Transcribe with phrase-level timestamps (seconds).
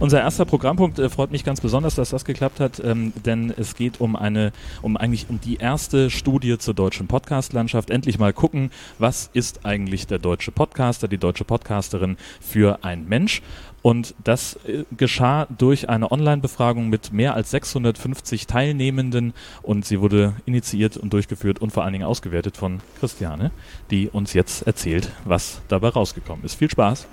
[0.00, 3.74] Unser erster Programmpunkt äh, freut mich ganz besonders, dass das geklappt hat, ähm, denn es
[3.74, 7.90] geht um eine, um eigentlich um die erste Studie zur deutschen Podcast-Landschaft.
[7.90, 13.42] Endlich mal gucken, was ist eigentlich der deutsche Podcaster, die deutsche Podcasterin für ein Mensch?
[13.82, 20.32] Und das äh, geschah durch eine Online-Befragung mit mehr als 650 Teilnehmenden und sie wurde
[20.46, 23.50] initiiert und durchgeführt und vor allen Dingen ausgewertet von Christiane,
[23.90, 26.54] die uns jetzt erzählt, was dabei rausgekommen ist.
[26.54, 27.06] Viel Spaß!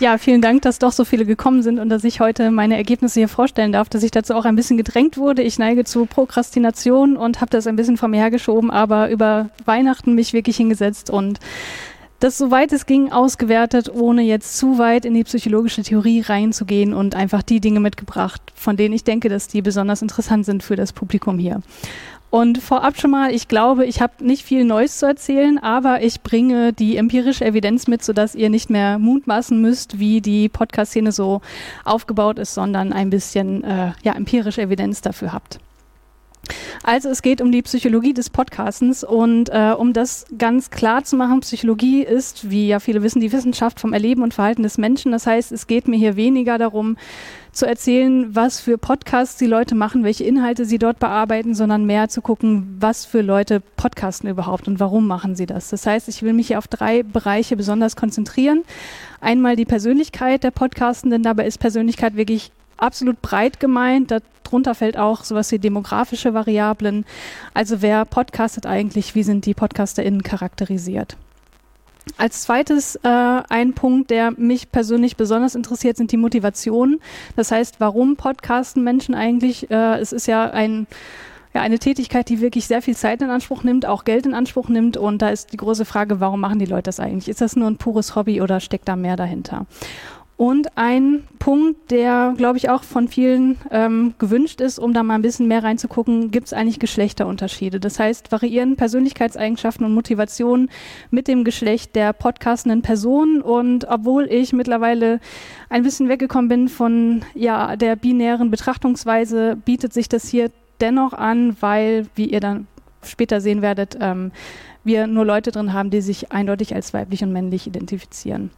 [0.00, 3.20] Ja, vielen Dank, dass doch so viele gekommen sind und dass ich heute meine Ergebnisse
[3.20, 5.42] hier vorstellen darf, dass ich dazu auch ein bisschen gedrängt wurde.
[5.42, 10.16] Ich neige zu Prokrastination und habe das ein bisschen vor mir hergeschoben, aber über Weihnachten
[10.16, 11.38] mich wirklich hingesetzt und
[12.18, 17.14] das soweit es ging ausgewertet, ohne jetzt zu weit in die psychologische Theorie reinzugehen und
[17.14, 20.92] einfach die Dinge mitgebracht, von denen ich denke, dass die besonders interessant sind für das
[20.92, 21.60] Publikum hier.
[22.34, 26.20] Und vorab schon mal, ich glaube, ich habe nicht viel Neues zu erzählen, aber ich
[26.20, 31.42] bringe die empirische Evidenz mit, sodass ihr nicht mehr mutmaßen müsst, wie die Podcast-Szene so
[31.84, 35.60] aufgebaut ist, sondern ein bisschen äh, ja, empirische Evidenz dafür habt.
[36.82, 41.16] Also es geht um die Psychologie des Podcastens und äh, um das ganz klar zu
[41.16, 45.12] machen, Psychologie ist, wie ja viele wissen, die Wissenschaft vom Erleben und Verhalten des Menschen.
[45.12, 46.96] Das heißt, es geht mir hier weniger darum
[47.54, 52.08] zu erzählen, was für Podcasts die Leute machen, welche Inhalte sie dort bearbeiten, sondern mehr
[52.08, 55.70] zu gucken, was für Leute podcasten überhaupt und warum machen sie das.
[55.70, 58.64] Das heißt, ich will mich hier auf drei Bereiche besonders konzentrieren.
[59.20, 62.50] Einmal die Persönlichkeit der Podcastenden, dabei ist Persönlichkeit wirklich
[62.84, 64.10] absolut breit gemeint.
[64.10, 67.04] Darunter fällt auch sowas wie demografische Variablen.
[67.54, 71.16] Also wer podcastet eigentlich, wie sind die PodcasterInnen charakterisiert?
[72.18, 77.00] Als zweites äh, ein Punkt, der mich persönlich besonders interessiert, sind die Motivationen.
[77.34, 79.70] Das heißt, warum podcasten Menschen eigentlich?
[79.70, 80.86] Äh, es ist ja ein
[81.54, 84.68] ja, eine Tätigkeit, die wirklich sehr viel Zeit in Anspruch nimmt, auch Geld in Anspruch
[84.68, 84.96] nimmt.
[84.96, 87.28] Und da ist die große Frage, warum machen die Leute das eigentlich?
[87.28, 89.66] Ist das nur ein pures Hobby oder steckt da mehr dahinter?
[90.36, 95.14] Und ein Punkt, der, glaube ich, auch von vielen ähm, gewünscht ist, um da mal
[95.14, 97.78] ein bisschen mehr reinzugucken, gibt es eigentlich Geschlechterunterschiede.
[97.78, 100.70] Das heißt, variieren Persönlichkeitseigenschaften und Motivationen
[101.10, 103.42] mit dem Geschlecht der podcastenden Person.
[103.42, 105.20] Und obwohl ich mittlerweile
[105.68, 111.56] ein bisschen weggekommen bin von ja, der binären Betrachtungsweise, bietet sich das hier dennoch an,
[111.60, 112.66] weil, wie ihr dann
[113.02, 114.32] später sehen werdet, ähm,
[114.82, 118.50] wir nur Leute drin haben, die sich eindeutig als weiblich und männlich identifizieren.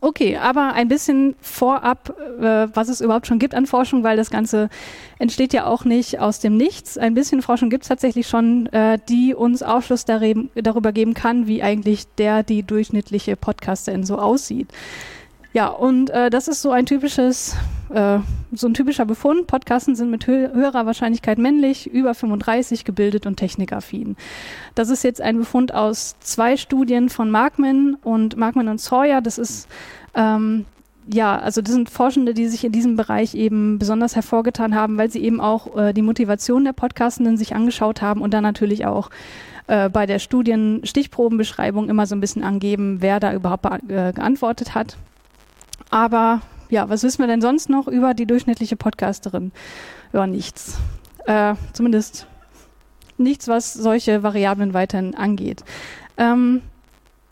[0.00, 4.30] Okay, aber ein bisschen vorab, äh, was es überhaupt schon gibt an Forschung, weil das
[4.30, 4.70] Ganze
[5.18, 6.96] entsteht ja auch nicht aus dem Nichts.
[6.96, 11.62] Ein bisschen Forschung gibt es tatsächlich schon, äh, die uns Aufschluss darüber geben kann, wie
[11.62, 14.68] eigentlich der, die durchschnittliche Podcasterin so aussieht.
[15.52, 17.56] Ja, und äh, das ist so ein typisches,
[17.88, 18.18] äh,
[18.52, 19.48] so ein typischer Befund.
[19.48, 24.16] Podcasten sind mit hö höherer Wahrscheinlichkeit männlich, über 35 gebildet und technikaffin.
[24.76, 29.20] Das ist jetzt ein Befund aus zwei Studien von Markman und Markman und Sawyer.
[29.20, 29.68] Das ist
[30.14, 30.66] ähm,
[31.12, 35.10] ja, also das sind Forschende, die sich in diesem Bereich eben besonders hervorgetan haben, weil
[35.10, 39.10] sie eben auch äh, die Motivation der Podcastenden sich angeschaut haben und dann natürlich auch
[39.66, 44.96] äh, bei der Studien-Stichprobenbeschreibung immer so ein bisschen angeben, wer da überhaupt äh, geantwortet hat.
[45.90, 46.40] Aber
[46.70, 49.52] ja, was wissen wir denn sonst noch über die durchschnittliche Podcasterin?
[50.12, 50.78] Ja, nichts.
[51.26, 52.26] Äh, zumindest
[53.18, 55.64] nichts, was solche Variablen weiterhin angeht.
[56.16, 56.62] Ähm,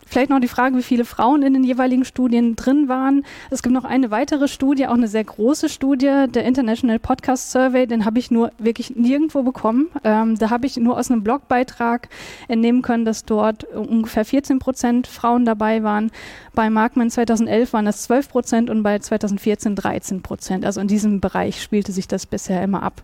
[0.09, 3.23] Vielleicht noch die Frage, wie viele Frauen in den jeweiligen Studien drin waren.
[3.51, 7.85] Es gibt noch eine weitere Studie, auch eine sehr große Studie, der International Podcast Survey.
[7.85, 9.89] Den habe ich nur wirklich nirgendwo bekommen.
[10.03, 12.09] Ähm, da habe ich nur aus einem Blogbeitrag
[12.47, 16.09] entnehmen können, dass dort ungefähr 14 Prozent Frauen dabei waren.
[16.55, 20.65] Bei Markman 2011 waren das 12 Prozent und bei 2014 13 Prozent.
[20.65, 23.03] Also in diesem Bereich spielte sich das bisher immer ab.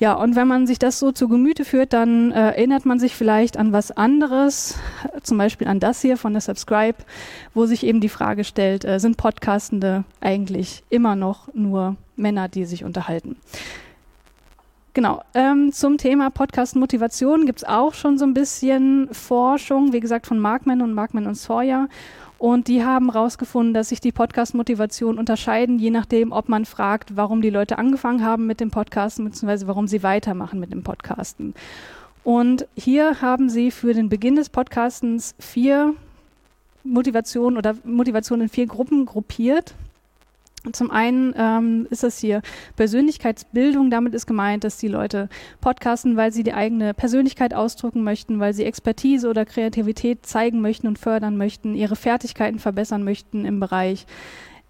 [0.00, 3.14] Ja, und wenn man sich das so zu Gemüte führt, dann äh, erinnert man sich
[3.14, 4.76] vielleicht an was anderes,
[5.22, 6.98] zum Beispiel an das hier von der Subscribe,
[7.54, 12.64] wo sich eben die Frage stellt, äh, sind Podcastende eigentlich immer noch nur Männer, die
[12.64, 13.36] sich unterhalten?
[14.94, 20.26] Genau, ähm, zum Thema Podcast-Motivation gibt es auch schon so ein bisschen Forschung, wie gesagt,
[20.26, 21.88] von Markman und Markman und Sawyer.
[22.38, 27.40] Und die haben herausgefunden, dass sich die Podcast-Motivation unterscheiden, je nachdem, ob man fragt, warum
[27.40, 31.54] die Leute angefangen haben mit dem Podcasten, beziehungsweise warum sie weitermachen mit dem Podcasten.
[32.24, 35.94] Und hier haben sie für den Beginn des Podcastens vier
[36.82, 39.74] Motivationen oder Motivationen in vier Gruppen gruppiert.
[40.72, 42.40] Zum einen ähm, ist das hier
[42.76, 43.90] Persönlichkeitsbildung.
[43.90, 45.28] Damit ist gemeint, dass die Leute
[45.60, 50.86] podcasten, weil sie die eigene Persönlichkeit ausdrücken möchten, weil sie Expertise oder Kreativität zeigen möchten
[50.86, 54.06] und fördern möchten, ihre Fertigkeiten verbessern möchten im Bereich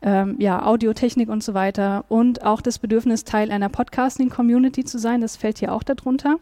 [0.03, 2.05] ähm, ja, Audiotechnik und so weiter.
[2.09, 6.37] Und auch das Bedürfnis, Teil einer Podcasting-Community zu sein, das fällt hier auch darunter.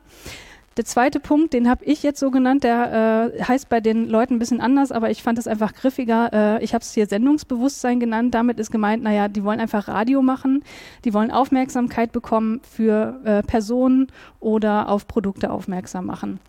[0.78, 4.34] Der zweite Punkt, den habe ich jetzt so genannt, der äh, heißt bei den Leuten
[4.34, 6.30] ein bisschen anders, aber ich fand es einfach griffiger.
[6.32, 8.34] Äh, ich habe es hier Sendungsbewusstsein genannt.
[8.34, 10.64] Damit ist gemeint, naja, die wollen einfach Radio machen,
[11.04, 14.06] die wollen Aufmerksamkeit bekommen für äh, Personen
[14.40, 16.40] oder auf Produkte aufmerksam machen.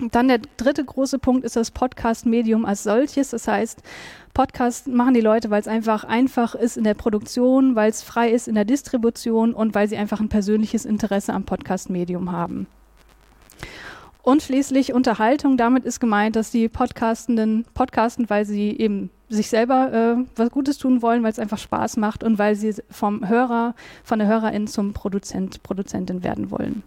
[0.00, 3.30] Und dann der dritte große Punkt ist das Podcast-Medium als solches.
[3.30, 3.82] Das heißt,
[4.34, 8.30] Podcast machen die Leute, weil es einfach einfach ist in der Produktion, weil es frei
[8.30, 12.66] ist in der Distribution und weil sie einfach ein persönliches Interesse am Podcast-Medium haben.
[14.24, 15.58] Und schließlich Unterhaltung.
[15.58, 20.78] Damit ist gemeint, dass die Podcastenden podcasten, weil sie eben sich selber äh, was Gutes
[20.78, 24.66] tun wollen, weil es einfach Spaß macht und weil sie vom Hörer, von der Hörerin
[24.66, 26.84] zum Produzent, Produzentin werden wollen.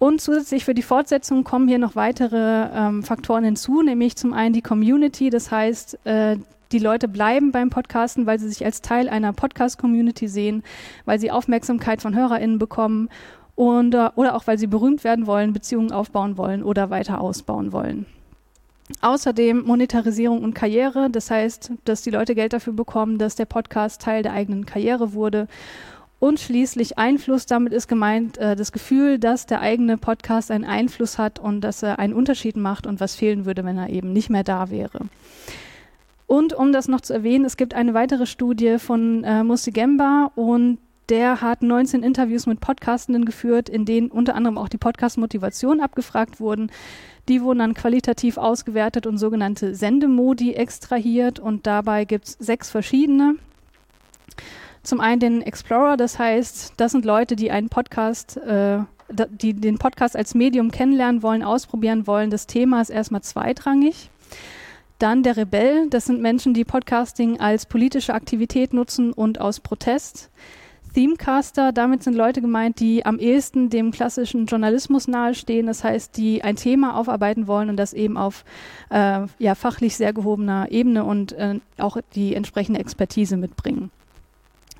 [0.00, 4.54] Und zusätzlich für die Fortsetzung kommen hier noch weitere ähm, Faktoren hinzu, nämlich zum einen
[4.54, 6.36] die Community, das heißt, äh,
[6.72, 10.62] die Leute bleiben beim Podcasten, weil sie sich als Teil einer Podcast-Community sehen,
[11.04, 13.08] weil sie Aufmerksamkeit von HörerInnen bekommen
[13.58, 17.72] und, äh, oder auch weil sie berühmt werden wollen, Beziehungen aufbauen wollen oder weiter ausbauen
[17.72, 18.06] wollen.
[19.00, 24.00] Außerdem Monetarisierung und Karriere, das heißt, dass die Leute Geld dafür bekommen, dass der Podcast
[24.00, 25.48] Teil der eigenen Karriere wurde.
[26.20, 31.18] Und schließlich Einfluss, damit ist gemeint äh, das Gefühl, dass der eigene Podcast einen Einfluss
[31.18, 34.30] hat und dass er einen Unterschied macht und was fehlen würde, wenn er eben nicht
[34.30, 35.00] mehr da wäre.
[36.28, 40.78] Und um das noch zu erwähnen, es gibt eine weitere Studie von äh, Musigemba und
[41.08, 46.40] der hat 19 Interviews mit Podcastenden geführt, in denen unter anderem auch die Podcast-Motivation abgefragt
[46.40, 46.70] wurden.
[47.28, 53.36] Die wurden dann qualitativ ausgewertet und sogenannte Sendemodi extrahiert und dabei gibt es sechs verschiedene.
[54.82, 58.78] Zum einen den Explorer, das heißt, das sind Leute, die einen Podcast, äh,
[59.10, 62.30] die den Podcast als Medium kennenlernen wollen, ausprobieren wollen.
[62.30, 64.10] Das Thema ist erstmal zweitrangig.
[64.98, 70.30] Dann der Rebell, das sind Menschen, die Podcasting als politische Aktivität nutzen und aus Protest.
[70.94, 76.42] Themecaster, damit sind Leute gemeint, die am ehesten dem klassischen Journalismus nahestehen, das heißt, die
[76.42, 78.44] ein Thema aufarbeiten wollen und das eben auf
[78.90, 83.90] äh, ja, fachlich sehr gehobener Ebene und äh, auch die entsprechende Expertise mitbringen.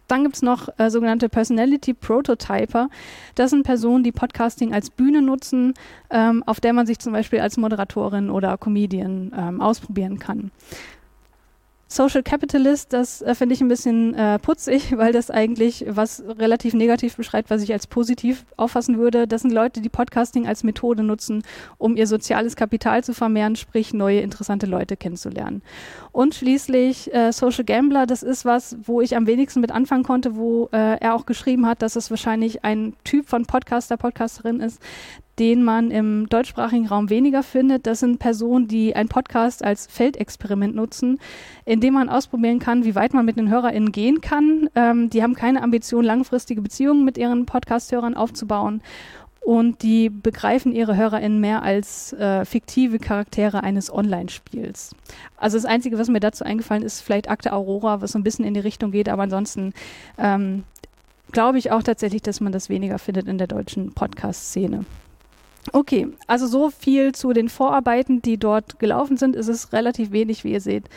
[0.08, 2.88] Dann gibt's noch äh, sogenannte Personality Prototyper.
[3.34, 5.74] Das sind Personen, die Podcasting als Bühne nutzen,
[6.08, 10.50] ähm, auf der man sich zum Beispiel als Moderatorin oder Comedian ähm, ausprobieren kann.
[11.90, 16.74] Social Capitalist, das äh, finde ich ein bisschen äh, putzig, weil das eigentlich was relativ
[16.74, 19.26] negativ beschreibt, was ich als positiv auffassen würde.
[19.26, 21.42] Das sind Leute, die Podcasting als Methode nutzen,
[21.78, 25.62] um ihr soziales Kapital zu vermehren, sprich neue interessante Leute kennenzulernen.
[26.18, 30.34] Und schließlich äh, Social Gambler, das ist was, wo ich am wenigsten mit anfangen konnte,
[30.34, 34.82] wo äh, er auch geschrieben hat, dass es wahrscheinlich ein Typ von Podcaster, Podcasterin ist,
[35.38, 37.86] den man im deutschsprachigen Raum weniger findet.
[37.86, 41.20] Das sind Personen, die ein Podcast als Feldexperiment nutzen,
[41.64, 44.68] in dem man ausprobieren kann, wie weit man mit den HörerInnen gehen kann.
[44.74, 48.82] Ähm, die haben keine Ambition, langfristige Beziehungen mit ihren Podcast-Hörern aufzubauen.
[49.48, 54.94] Und die begreifen ihre HörerInnen mehr als äh, fiktive Charaktere eines Online-Spiels.
[55.38, 58.44] Also das Einzige, was mir dazu eingefallen ist, vielleicht Akte Aurora, was so ein bisschen
[58.44, 59.72] in die Richtung geht, aber ansonsten
[60.18, 60.64] ähm,
[61.32, 64.84] glaube ich auch tatsächlich, dass man das weniger findet in der deutschen Podcast-Szene.
[65.72, 69.34] Okay, also so viel zu den Vorarbeiten, die dort gelaufen sind.
[69.34, 70.90] Es ist relativ wenig, wie ihr seht.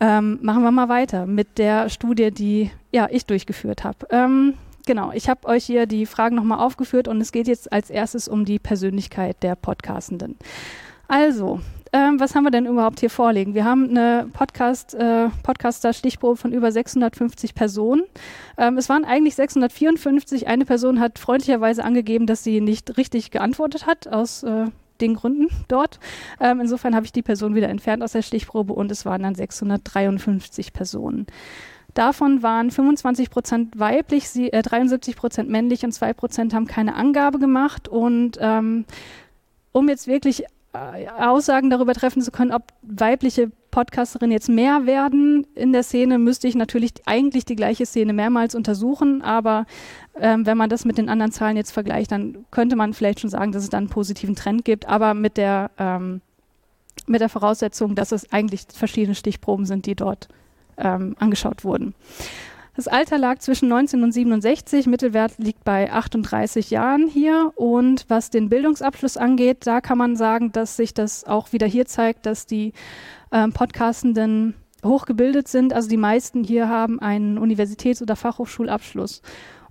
[0.00, 4.06] Ähm, machen wir mal weiter mit der Studie, die ja ich durchgeführt habe.
[4.10, 4.52] Ähm,
[4.90, 8.26] genau, ich habe euch hier die Fragen nochmal aufgeführt und es geht jetzt als erstes
[8.26, 10.36] um die Persönlichkeit der Podcastenden.
[11.06, 11.60] Also,
[11.92, 13.54] ähm, was haben wir denn überhaupt hier vorliegen?
[13.54, 18.02] Wir haben eine Podcast, äh, Podcaster-Stichprobe von über 650 Personen.
[18.58, 20.48] Ähm, es waren eigentlich 654.
[20.48, 24.66] Eine Person hat freundlicherweise angegeben, dass sie nicht richtig geantwortet hat, aus äh,
[25.00, 26.00] den Gründen dort.
[26.40, 29.36] Ähm, insofern habe ich die Person wieder entfernt aus der Stichprobe und es waren dann
[29.36, 31.26] 653 Personen.
[31.94, 36.94] Davon waren 25 Prozent weiblich, sie, äh, 73 Prozent männlich und zwei Prozent haben keine
[36.94, 37.88] Angabe gemacht.
[37.88, 38.84] Und ähm,
[39.72, 45.46] um jetzt wirklich äh, Aussagen darüber treffen zu können, ob weibliche Podcasterinnen jetzt mehr werden
[45.54, 49.22] in der Szene, müsste ich natürlich eigentlich die gleiche Szene mehrmals untersuchen.
[49.22, 49.66] Aber
[50.18, 53.30] ähm, wenn man das mit den anderen Zahlen jetzt vergleicht, dann könnte man vielleicht schon
[53.30, 54.88] sagen, dass es dann einen positiven Trend gibt.
[54.88, 56.20] Aber mit der, ähm,
[57.06, 60.28] mit der Voraussetzung, dass es eigentlich verschiedene Stichproben sind, die dort
[60.80, 61.94] ähm, angeschaut wurden.
[62.76, 67.52] Das Alter lag zwischen 19 und 67, Mittelwert liegt bei 38 Jahren hier.
[67.56, 71.84] Und was den Bildungsabschluss angeht, da kann man sagen, dass sich das auch wieder hier
[71.86, 72.72] zeigt, dass die
[73.32, 75.72] ähm, Podcastenden hochgebildet sind.
[75.72, 79.20] Also die meisten hier haben einen Universitäts- oder Fachhochschulabschluss.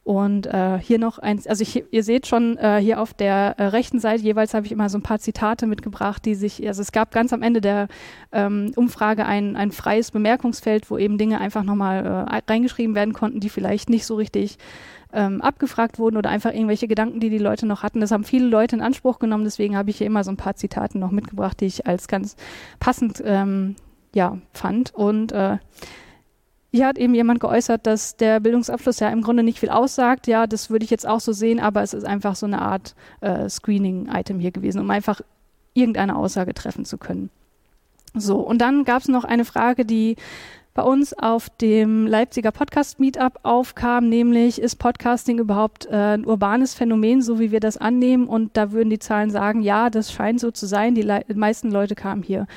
[0.10, 3.66] Und äh, hier noch eins, also ich, ihr seht schon äh, hier auf der äh,
[3.66, 6.92] rechten Seite jeweils habe ich immer so ein paar Zitate mitgebracht, die sich, also es
[6.92, 7.90] gab ganz am Ende der
[8.32, 13.40] ähm, Umfrage ein, ein freies Bemerkungsfeld, wo eben Dinge einfach nochmal äh, reingeschrieben werden konnten,
[13.40, 14.58] die vielleicht nicht so richtig
[15.14, 18.00] ähm, abgefragt wurden oder einfach irgendwelche Gedanken, die die Leute noch hatten.
[18.00, 20.56] Das haben viele Leute in Anspruch genommen, deswegen habe ich hier immer so ein paar
[20.56, 22.36] Zitate noch mitgebracht, die ich als ganz
[22.80, 23.76] passend ähm,
[24.16, 24.92] ja, fand.
[24.96, 25.60] Und äh,
[26.72, 30.28] hier hat eben jemand geäußert, dass der Bildungsabschluss ja im Grunde nicht viel aussagt.
[30.28, 32.96] Ja, das würde ich jetzt auch so sehen, aber es ist einfach so eine Art
[33.22, 35.22] äh, Screening-Item hier gewesen, um einfach
[35.74, 37.30] irgendeine Aussage treffen zu können.
[38.14, 40.16] So, und dann gab es noch eine Frage, die
[40.76, 46.74] bei uns auf dem Leipziger Podcast Meetup aufkam, nämlich ist Podcasting überhaupt äh, ein urbanes
[46.74, 48.28] Phänomen, so wie wir das annehmen?
[48.28, 50.96] Und da würden die Zahlen sagen, ja, das scheint so zu sein.
[50.96, 52.48] Die Le meisten Leute kamen hier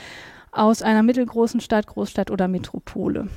[0.52, 3.28] aus einer mittelgroßen Stadt, Großstadt oder Metropole.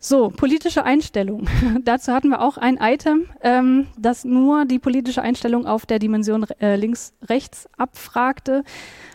[0.00, 1.48] So, politische Einstellung.
[1.82, 6.46] Dazu hatten wir auch ein Item, ähm, das nur die politische Einstellung auf der Dimension
[6.60, 8.62] äh, links-rechts abfragte,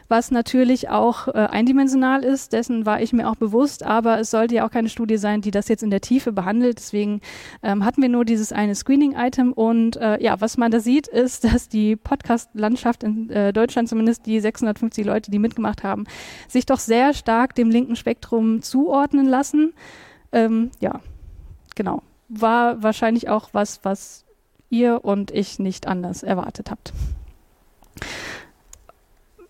[0.09, 2.51] was natürlich auch äh, eindimensional ist.
[2.51, 5.51] Dessen war ich mir auch bewusst, aber es sollte ja auch keine Studie sein, die
[5.51, 6.79] das jetzt in der Tiefe behandelt.
[6.79, 7.21] Deswegen
[7.63, 11.43] ähm, hatten wir nur dieses eine Screening-Item und äh, ja, was man da sieht, ist,
[11.53, 16.03] dass die Podcast-Landschaft in äh, Deutschland, zumindest die 650 Leute, die mitgemacht haben,
[16.49, 19.73] sich doch sehr stark dem linken Spektrum zuordnen lassen.
[20.33, 20.99] Ähm, ja,
[21.75, 22.01] genau.
[22.27, 24.25] War wahrscheinlich auch was, was
[24.69, 26.91] ihr und ich nicht anders erwartet habt.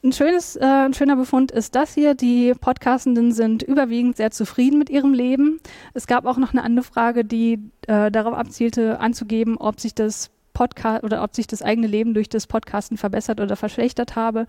[0.03, 2.13] Ein, schönes, äh, ein schöner Befund ist das hier.
[2.13, 5.61] Die Podcastenden sind überwiegend sehr zufrieden mit ihrem Leben.
[5.93, 10.29] Es gab auch noch eine andere Frage, die äh, darauf abzielte, anzugeben, ob sich das
[10.53, 14.45] Podcast oder ob sich das eigene Leben durch das Podcasten verbessert oder verschlechtert habe.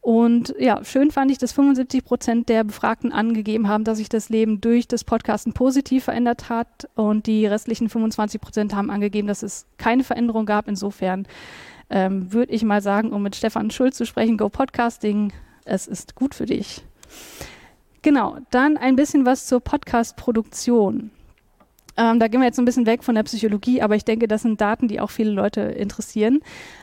[0.00, 4.28] Und ja, schön fand ich, dass 75 Prozent der Befragten angegeben haben, dass sich das
[4.28, 6.88] Leben durch das Podcasten positiv verändert hat.
[6.94, 10.68] Und die restlichen 25 Prozent haben angegeben, dass es keine Veränderung gab.
[10.68, 11.26] Insofern
[11.90, 15.32] ähm, würde ich mal sagen, um mit Stefan Schulz zu sprechen, Go Podcasting,
[15.64, 16.82] es ist gut für dich.
[18.02, 21.10] Genau, dann ein bisschen was zur Podcast-Produktion.
[21.98, 24.42] Ähm, da gehen wir jetzt ein bisschen weg von der Psychologie, aber ich denke, das
[24.42, 26.38] sind Daten, die auch viele Leute interessieren.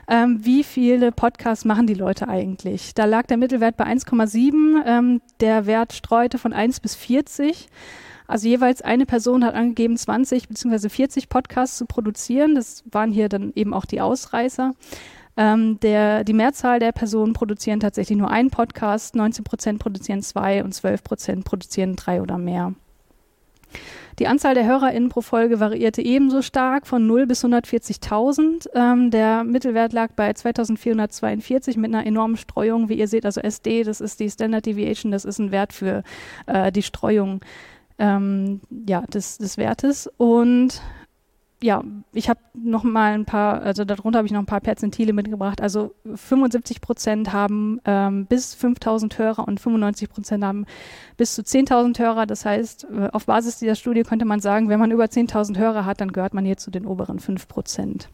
[0.10, 2.94] Ähm, wie viele Podcasts machen die Leute eigentlich?
[2.94, 4.84] Da lag der Mittelwert bei 1,7.
[4.86, 7.70] Ähm, der Wert streute von 1 bis 40.
[8.28, 10.90] Also jeweils eine Person hat angegeben, 20 bzw.
[10.90, 12.56] 40 Podcasts zu produzieren.
[12.56, 14.74] Das waren hier dann eben auch die Ausreißer.
[15.38, 20.62] Ähm, der, die Mehrzahl der Personen produzieren tatsächlich nur einen Podcast, 19 Prozent produzieren zwei
[20.62, 22.74] und 12 Prozent produzieren drei oder mehr.
[24.20, 28.70] Die Anzahl der HörerInnen pro Folge variierte ebenso stark von 0 bis 140.000.
[28.74, 32.88] Ähm, der Mittelwert lag bei 2442 mit einer enormen Streuung.
[32.88, 36.04] Wie ihr seht, also SD, das ist die Standard Deviation, das ist ein Wert für
[36.46, 37.42] äh, die Streuung
[38.00, 40.10] ähm, ja, des, des Wertes.
[40.18, 40.82] Und
[41.66, 45.14] ja, ich habe noch mal ein paar, also darunter habe ich noch ein paar Perzentile
[45.14, 45.62] mitgebracht.
[45.62, 50.68] Also 75 Prozent haben ähm, bis 5000 Hörer und 95 Prozent haben
[51.18, 52.28] bis zu 10.000 Hörer.
[52.28, 55.86] Das heißt, äh, auf Basis dieser Studie könnte man sagen, wenn man über 10.000 Hörer
[55.86, 58.10] hat, dann gehört man hier zu den oberen 5 Prozent.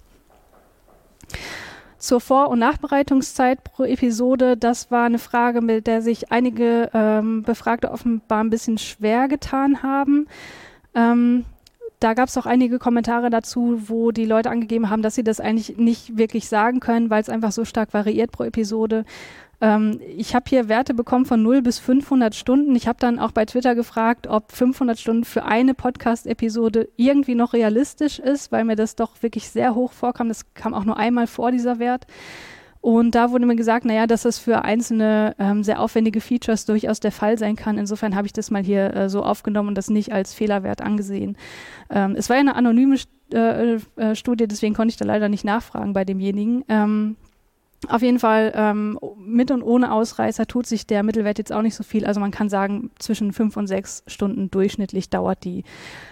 [1.98, 7.43] Zur Vor- und Nachbereitungszeit pro Episode, das war eine Frage, mit der sich einige ähm,
[7.43, 10.27] Befragte offenbar ein bisschen schwer getan haben.
[10.96, 11.43] Ähm,
[12.01, 15.39] da gab es auch einige Kommentare dazu, wo die Leute angegeben haben, dass sie das
[15.39, 19.05] eigentlich nicht wirklich sagen können, weil es einfach so stark variiert pro Episode.
[19.62, 22.75] Ähm, ich habe hier Werte bekommen von 0 bis 500 Stunden.
[22.75, 27.53] Ich habe dann auch bei Twitter gefragt, ob 500 Stunden für eine Podcast-Episode irgendwie noch
[27.53, 30.27] realistisch ist, weil mir das doch wirklich sehr hoch vorkam.
[30.27, 32.08] Das kam auch nur einmal vor, dieser Wert.
[32.81, 37.00] Und da wurde mir gesagt, naja, dass das für einzelne ähm, sehr aufwendige Features durchaus
[37.00, 37.77] der Fall sein kann.
[37.77, 41.38] Insofern habe ich das mal hier äh, so aufgenommen und das nicht als Fehlerwert angesehen.
[41.91, 42.97] Ähm, es war ja eine anonyme
[43.31, 46.65] äh, äh, Studie, deswegen konnte ich da leider nicht nachfragen bei demjenigen.
[46.69, 47.17] Ähm,
[47.88, 51.75] auf jeden Fall ähm, mit und ohne Ausreißer tut sich der Mittelwert jetzt auch nicht
[51.75, 52.05] so viel.
[52.05, 55.63] Also man kann sagen, zwischen fünf und sechs Stunden durchschnittlich dauert die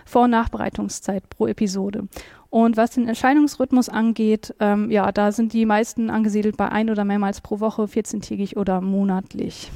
[0.05, 2.07] Vor- und Nachbereitungszeit pro Episode.
[2.49, 7.05] Und was den Erscheinungsrhythmus angeht, ähm, ja, da sind die meisten angesiedelt bei ein oder
[7.05, 9.71] mehrmals pro Woche, 14-tägig oder monatlich.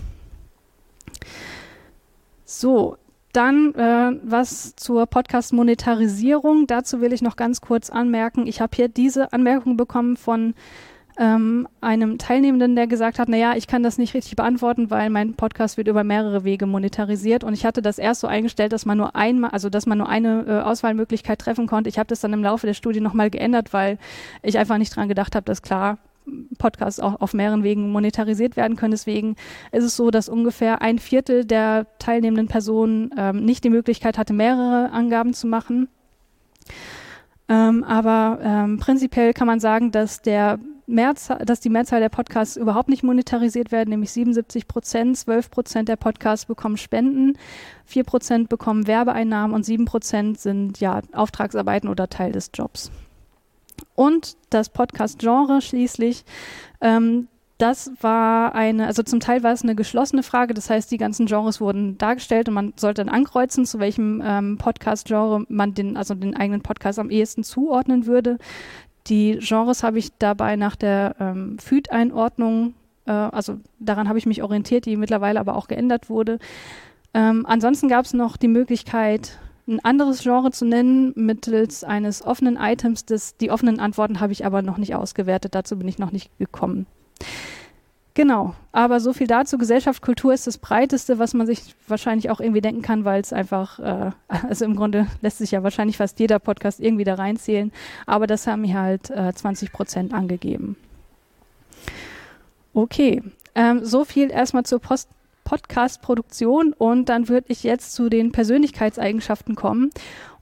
[2.45, 2.97] So,
[3.33, 6.65] dann äh, was zur Podcast-Monetarisierung.
[6.65, 8.47] Dazu will ich noch ganz kurz anmerken.
[8.47, 10.55] Ich habe hier diese Anmerkung bekommen von
[11.19, 15.35] ähm, einem Teilnehmenden, der gesagt hat, naja, ich kann das nicht richtig beantworten, weil mein
[15.35, 18.97] Podcast wird über mehrere Wege monetarisiert und ich hatte das erst so eingestellt, dass man
[18.97, 21.89] nur einmal, also dass man nur eine äh, Auswahlmöglichkeit treffen konnte.
[21.89, 23.99] Ich habe das dann im Laufe der Studie nochmal geändert, weil
[24.41, 25.99] ich einfach nicht dran gedacht habe, dass klar
[26.57, 28.91] Podcasts auch auf mehreren Wegen monetarisiert werden können.
[28.91, 29.35] Deswegen
[29.71, 34.33] ist es so, dass ungefähr ein Viertel der teilnehmenden Personen ähm, nicht die Möglichkeit hatte,
[34.33, 35.89] mehrere Angaben zu machen.
[37.49, 40.59] Ähm, aber ähm, prinzipiell kann man sagen, dass der
[40.93, 45.89] Mehrzahl, dass die Mehrzahl der Podcasts überhaupt nicht monetarisiert werden, nämlich 77 Prozent, 12 Prozent
[45.89, 47.37] der Podcasts bekommen Spenden,
[47.85, 52.91] 4 Prozent bekommen Werbeeinnahmen und 7 Prozent sind ja Auftragsarbeiten oder Teil des Jobs.
[53.95, 56.23] Und das Podcast-Genre schließlich,
[56.81, 60.97] ähm, das war eine, also zum Teil war es eine geschlossene Frage, das heißt, die
[60.97, 65.95] ganzen Genres wurden dargestellt und man sollte dann ankreuzen, zu welchem ähm, Podcast-Genre man den,
[65.95, 68.37] also den eigenen Podcast am ehesten zuordnen würde.
[69.07, 72.73] Die Genres habe ich dabei nach der ähm, FÜD-Einordnung,
[73.05, 76.39] äh, also daran habe ich mich orientiert, die mittlerweile aber auch geändert wurde.
[77.13, 82.57] Ähm, ansonsten gab es noch die Möglichkeit, ein anderes Genre zu nennen mittels eines offenen
[82.57, 83.05] Items.
[83.05, 86.37] Das, die offenen Antworten habe ich aber noch nicht ausgewertet, dazu bin ich noch nicht
[86.37, 86.85] gekommen.
[88.15, 89.57] Genau, aber so viel dazu.
[89.57, 93.33] Gesellschaft, Kultur ist das Breiteste, was man sich wahrscheinlich auch irgendwie denken kann, weil es
[93.33, 94.11] einfach, äh,
[94.47, 97.71] also im Grunde lässt sich ja wahrscheinlich fast jeder Podcast irgendwie da reinzählen,
[98.05, 100.75] aber das haben hier halt äh, 20 Prozent angegeben.
[102.75, 103.23] Okay,
[103.55, 105.09] ähm, so viel erstmal zur Post
[105.43, 109.89] Podcast-Produktion und dann würde ich jetzt zu den Persönlichkeitseigenschaften kommen.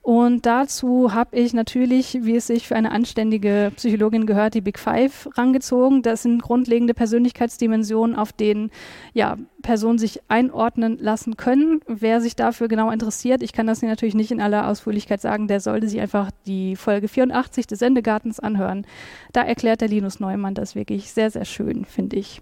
[0.03, 4.79] Und dazu habe ich natürlich, wie es sich für eine anständige Psychologin gehört, die Big
[4.79, 6.01] Five rangezogen.
[6.01, 8.71] Das sind grundlegende Persönlichkeitsdimensionen, auf denen
[9.13, 11.81] ja, Personen sich einordnen lassen können.
[11.85, 15.59] Wer sich dafür genau interessiert, ich kann das natürlich nicht in aller Ausführlichkeit sagen, der
[15.59, 18.87] sollte sich einfach die Folge 84 des Sendegartens anhören.
[19.33, 22.41] Da erklärt der Linus Neumann das wirklich sehr, sehr schön, finde ich.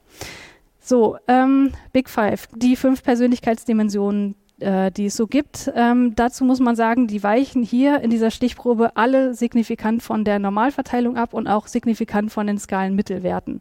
[0.79, 5.71] So, ähm, Big Five, die fünf Persönlichkeitsdimensionen, äh, die es so gibt.
[5.75, 10.39] Ähm, dazu muss man sagen, die weichen hier in dieser Stichprobe alle signifikant von der
[10.39, 13.59] Normalverteilung ab und auch signifikant von den Skalenmittelwerten.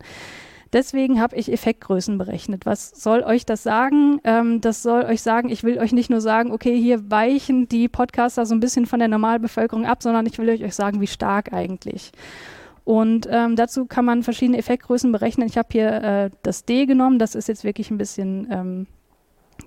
[0.72, 2.66] Deswegen habe ich Effektgrößen berechnet.
[2.66, 4.20] Was soll euch das sagen?
[4.24, 7.88] Ähm, das soll euch sagen, ich will euch nicht nur sagen, okay, hier weichen die
[7.88, 11.52] Podcaster so ein bisschen von der Normalbevölkerung ab, sondern ich will euch sagen, wie stark
[11.52, 12.12] eigentlich.
[12.84, 15.46] Und ähm, dazu kann man verschiedene Effektgrößen berechnen.
[15.46, 17.18] Ich habe hier äh, das D genommen.
[17.18, 18.86] Das ist jetzt wirklich ein bisschen ähm,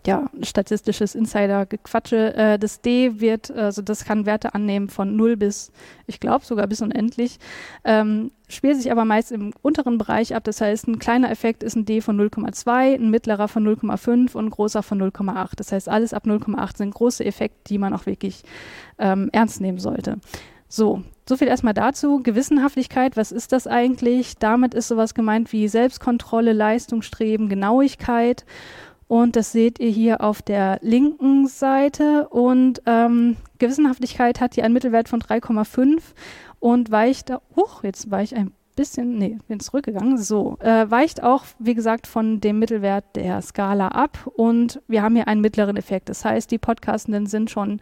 [0.07, 2.35] ja, statistisches Insider-Gequatsche.
[2.35, 5.71] Äh, das D wird, also das kann Werte annehmen von 0 bis,
[6.07, 7.37] ich glaube sogar bis unendlich,
[7.83, 10.43] ähm, spielt sich aber meist im unteren Bereich ab.
[10.43, 14.45] Das heißt, ein kleiner Effekt ist ein D von 0,2, ein mittlerer von 0,5 und
[14.45, 15.51] ein großer von 0,8.
[15.55, 18.43] Das heißt, alles ab 0,8 sind große Effekte, die man auch wirklich
[18.97, 20.17] ähm, ernst nehmen sollte.
[20.67, 22.21] So, so viel erstmal dazu.
[22.23, 24.37] Gewissenhaftigkeit, was ist das eigentlich?
[24.37, 28.45] Damit ist sowas gemeint wie Selbstkontrolle, Leistungsstreben, Genauigkeit.
[29.11, 32.29] Und das seht ihr hier auf der linken Seite.
[32.29, 35.99] Und ähm, Gewissenhaftigkeit hat hier einen Mittelwert von 3,5
[36.61, 41.43] und weicht, huch, jetzt war ich ein bisschen, nee, bin zurückgegangen, so, äh, weicht auch,
[41.59, 46.07] wie gesagt, von dem Mittelwert der Skala ab und wir haben hier einen mittleren Effekt.
[46.07, 47.81] Das heißt, die Podcastenden sind schon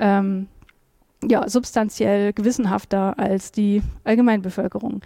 [0.00, 0.48] ähm,
[1.22, 5.02] ja, substanziell gewissenhafter als die Allgemeinbevölkerung.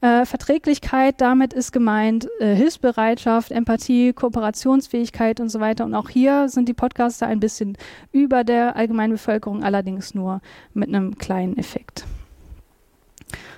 [0.00, 5.84] Äh, Verträglichkeit, damit ist gemeint äh, Hilfsbereitschaft, Empathie, Kooperationsfähigkeit und so weiter.
[5.84, 7.76] Und auch hier sind die Podcaster ein bisschen
[8.12, 10.40] über der Allgemeinbevölkerung, allerdings nur
[10.72, 12.04] mit einem kleinen Effekt.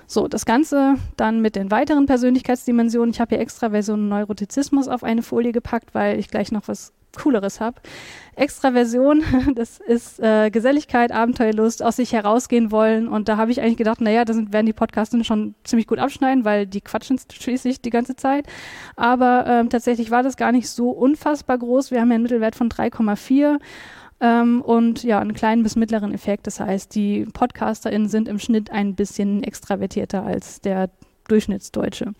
[0.07, 3.11] So, das Ganze dann mit den weiteren Persönlichkeitsdimensionen.
[3.11, 6.93] Ich habe hier Extraversion und Neurotizismus auf eine Folie gepackt, weil ich gleich noch was
[7.15, 7.81] Cooleres habe.
[8.35, 9.23] Extraversion,
[9.55, 13.07] das ist äh, Geselligkeit, Abenteuerlust, aus sich herausgehen wollen.
[13.07, 16.45] Und da habe ich eigentlich gedacht, naja, da werden die Podcasten schon ziemlich gut abschneiden,
[16.45, 18.47] weil die quatschen schließlich die ganze Zeit.
[18.95, 21.91] Aber ähm, tatsächlich war das gar nicht so unfassbar groß.
[21.91, 23.59] Wir haben ja einen Mittelwert von 3,4
[24.21, 26.47] ähm, und ja, einen kleinen bis mittleren Effekt.
[26.47, 30.91] Das heißt, die PodcasterInnen sind im Schnitt ein bisschen extravertierter als der
[31.27, 32.13] Durchschnittsdeutsche.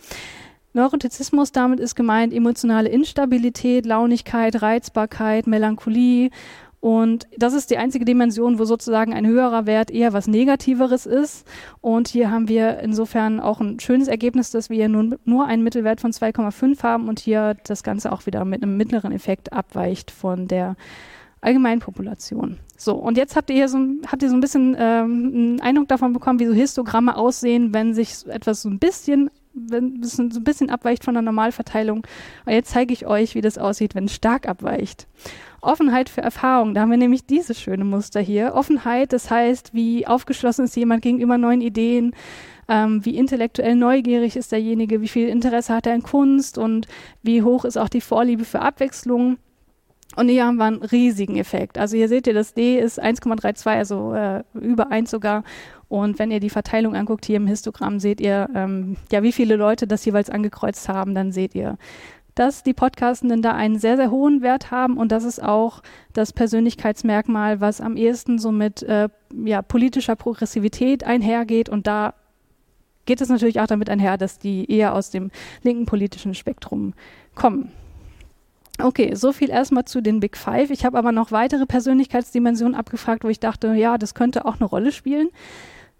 [0.74, 6.32] Neurotizismus, damit ist gemeint emotionale Instabilität, Launigkeit, Reizbarkeit, Melancholie.
[6.80, 11.46] Und das ist die einzige Dimension, wo sozusagen ein höherer Wert eher was Negativeres ist.
[11.82, 16.02] Und hier haben wir insofern auch ein schönes Ergebnis, dass wir nun nur einen Mittelwert
[16.02, 20.48] von 2,5 haben und hier das Ganze auch wieder mit einem mittleren Effekt abweicht von
[20.48, 20.76] der
[21.41, 22.58] Allgemeinpopulation.
[22.77, 25.88] So, und jetzt habt ihr hier so, habt ihr so ein bisschen ähm, einen Eindruck
[25.88, 30.23] davon bekommen, wie so Histogramme aussehen, wenn sich etwas so ein bisschen wenn es so
[30.23, 32.08] ein bisschen abweicht von der Normalverteilung.
[32.45, 35.08] Und jetzt zeige ich euch, wie das aussieht, wenn es stark abweicht.
[35.62, 38.54] Offenheit für Erfahrung, da haben wir nämlich dieses schöne Muster hier.
[38.56, 42.15] Offenheit, das heißt, wie aufgeschlossen ist jemand gegenüber neuen Ideen,
[42.67, 46.88] ähm, wie intellektuell neugierig ist derjenige, wie viel Interesse hat er in Kunst und
[47.21, 49.38] wie hoch ist auch die Vorliebe für Abwechslung.
[50.15, 51.78] Und hier haben wir einen riesigen Effekt.
[51.78, 55.43] Also hier seht ihr, das D ist 1,32, also äh, über 1 sogar.
[55.88, 59.56] Und wenn ihr die Verteilung anguckt hier im Histogramm, seht ihr, ähm, ja, wie viele
[59.56, 61.15] Leute das jeweils angekreuzt haben.
[61.15, 61.78] Dann seht ihr,
[62.36, 65.82] dass die Podcastenden da einen sehr, sehr hohen Wert haben und das ist auch
[66.13, 69.10] das Persönlichkeitsmerkmal, was am ehesten so mit äh,
[69.43, 72.13] ja, politischer Progressivität einhergeht und da
[73.06, 75.32] geht es natürlich auch damit einher, dass die eher aus dem
[75.63, 76.93] linken politischen Spektrum
[77.36, 77.71] kommen.
[78.84, 80.70] Okay, so viel erstmal zu den Big Five.
[80.72, 84.65] Ich habe aber noch weitere Persönlichkeitsdimensionen abgefragt, wo ich dachte, ja, das könnte auch eine
[84.65, 85.30] Rolle spielen.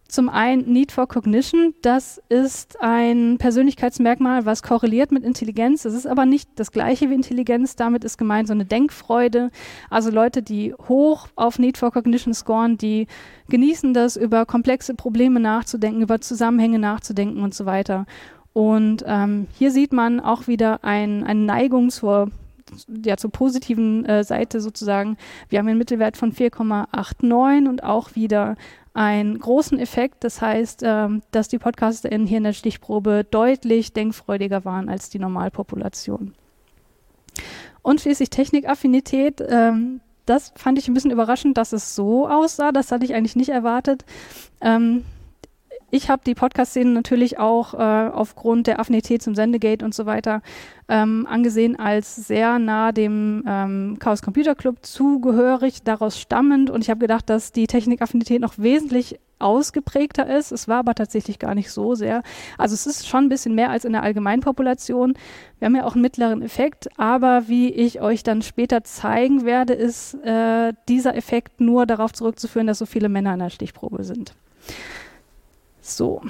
[0.08, 1.74] Zum einen Need for Cognition.
[1.82, 5.84] Das ist ein Persönlichkeitsmerkmal, was korreliert mit Intelligenz.
[5.84, 7.78] Das ist aber nicht das gleiche wie Intelligenz.
[7.78, 9.52] Damit ist gemeint so eine Denkfreude.
[9.89, 13.08] Also Leute, die hoch auf Need for Cognition scoren, die
[13.48, 18.06] genießen das, über komplexe Probleme nachzudenken, über Zusammenhänge nachzudenken und so weiter.
[18.52, 22.32] Und ähm, hier sieht man auch wieder ein, eine Neigung zur
[23.05, 25.17] ja, zur positiven äh, Seite sozusagen.
[25.49, 28.55] Wir haben einen Mittelwert von 4,89 und auch wieder
[28.93, 30.23] einen großen Effekt.
[30.23, 35.19] Das heißt, ähm, dass die PodcasterInnen hier in der Stichprobe deutlich denkfreudiger waren als die
[35.19, 36.34] Normalpopulation.
[37.81, 39.43] Und schließlich Technikaffinität.
[39.47, 42.71] Ähm, das fand ich ein bisschen überraschend, dass es so aussah.
[42.71, 44.05] Das hatte ich eigentlich nicht erwartet.
[44.62, 45.03] Ähm,
[45.91, 50.41] ich habe die Podcast-Szene natürlich auch äh, aufgrund der Affinität zum Sendegate und so weiter
[50.88, 56.69] ähm, angesehen als sehr nah dem ähm, Chaos Computer Club zugehörig, daraus stammend.
[56.69, 60.51] Und ich habe gedacht, dass die Technikaffinität noch wesentlich ausgeprägter ist.
[60.51, 62.23] Es war aber tatsächlich gar nicht so sehr.
[62.58, 65.15] Also es ist schon ein bisschen mehr als in der Allgemeinpopulation.
[65.60, 69.73] Wir haben ja auch einen mittleren Effekt, aber wie ich euch dann später zeigen werde,
[69.73, 74.34] ist äh, dieser Effekt nur darauf zurückzuführen, dass so viele Männer in der Stichprobe sind.
[75.82, 76.22] So.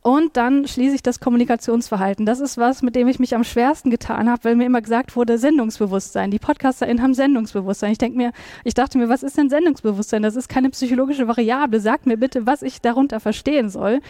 [0.00, 2.24] Und dann schließe ich das Kommunikationsverhalten.
[2.24, 5.16] Das ist was, mit dem ich mich am schwersten getan habe, weil mir immer gesagt
[5.16, 6.30] wurde, Sendungsbewusstsein.
[6.30, 7.92] Die PodcasterInnen haben Sendungsbewusstsein.
[7.92, 8.32] Ich denke mir,
[8.64, 10.22] ich dachte mir, was ist denn Sendungsbewusstsein?
[10.22, 11.80] Das ist keine psychologische Variable.
[11.80, 14.00] Sagt mir bitte, was ich darunter verstehen soll.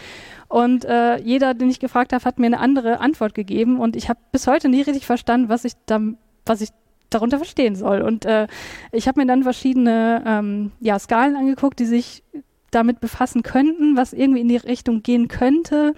[0.47, 3.79] Und äh, jeder, den ich gefragt habe, hat mir eine andere Antwort gegeben.
[3.79, 5.99] Und ich habe bis heute nie richtig verstanden, was ich da,
[6.45, 6.69] was ich
[7.09, 8.03] darunter verstehen soll.
[8.03, 8.47] Und äh,
[8.91, 12.23] ich habe mir dann verschiedene ähm, ja, Skalen angeguckt, die sich
[12.71, 15.93] damit befassen könnten, was irgendwie in die Richtung gehen könnte.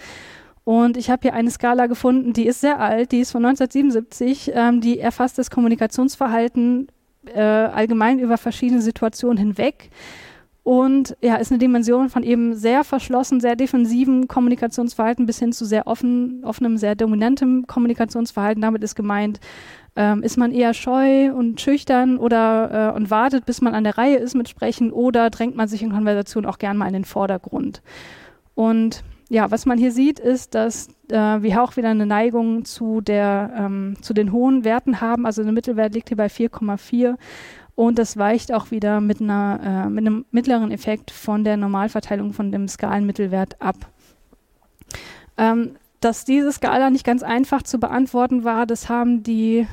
[0.64, 4.52] Und ich habe hier eine Skala gefunden, die ist sehr alt, die ist von 1977,
[4.54, 6.88] ähm, die erfasst das Kommunikationsverhalten
[7.26, 9.90] äh, allgemein über verschiedene Situationen hinweg.
[10.64, 15.66] Und ja, ist eine Dimension von eben sehr verschlossen, sehr defensiven Kommunikationsverhalten bis hin zu
[15.66, 18.62] sehr offen, offenem, sehr dominantem Kommunikationsverhalten.
[18.62, 19.40] Damit ist gemeint,
[19.96, 23.98] ähm, ist man eher scheu und schüchtern oder äh, und wartet, bis man an der
[23.98, 27.06] Reihe ist mit Sprechen oder drängt man sich in Konversation auch gern mal in den
[27.06, 27.82] Vordergrund?
[28.54, 33.00] Und ja, was man hier sieht, ist, dass äh, wir auch wieder eine Neigung zu,
[33.00, 35.26] der, ähm, zu den hohen Werten haben.
[35.26, 37.16] Also der Mittelwert liegt hier bei 4,4
[37.76, 42.34] und das weicht auch wieder mit, einer, äh, mit einem mittleren Effekt von der Normalverteilung
[42.34, 43.76] von dem Skalenmittelwert ab.
[45.38, 49.68] Ähm, dass diese Skala nicht ganz einfach zu beantworten war, das haben die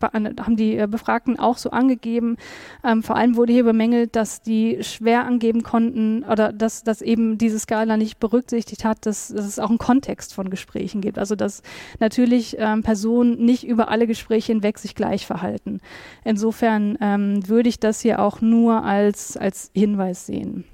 [0.00, 2.36] haben die äh, Befragten auch so angegeben.
[2.84, 7.38] Ähm, vor allem wurde hier bemängelt, dass die schwer angeben konnten oder dass, dass eben
[7.38, 11.18] diese Skala nicht berücksichtigt hat, dass, dass es auch einen Kontext von Gesprächen gibt.
[11.18, 11.62] Also dass
[12.00, 15.80] natürlich ähm, Personen nicht über alle Gespräche hinweg sich gleich verhalten.
[16.24, 20.64] Insofern ähm, würde ich das hier auch nur als, als Hinweis sehen.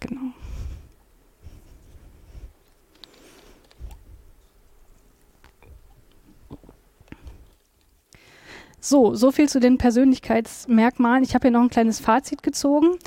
[0.00, 0.32] Genau.
[8.88, 11.24] So, so viel zu den Persönlichkeitsmerkmalen.
[11.24, 12.98] Ich habe hier noch ein kleines Fazit gezogen.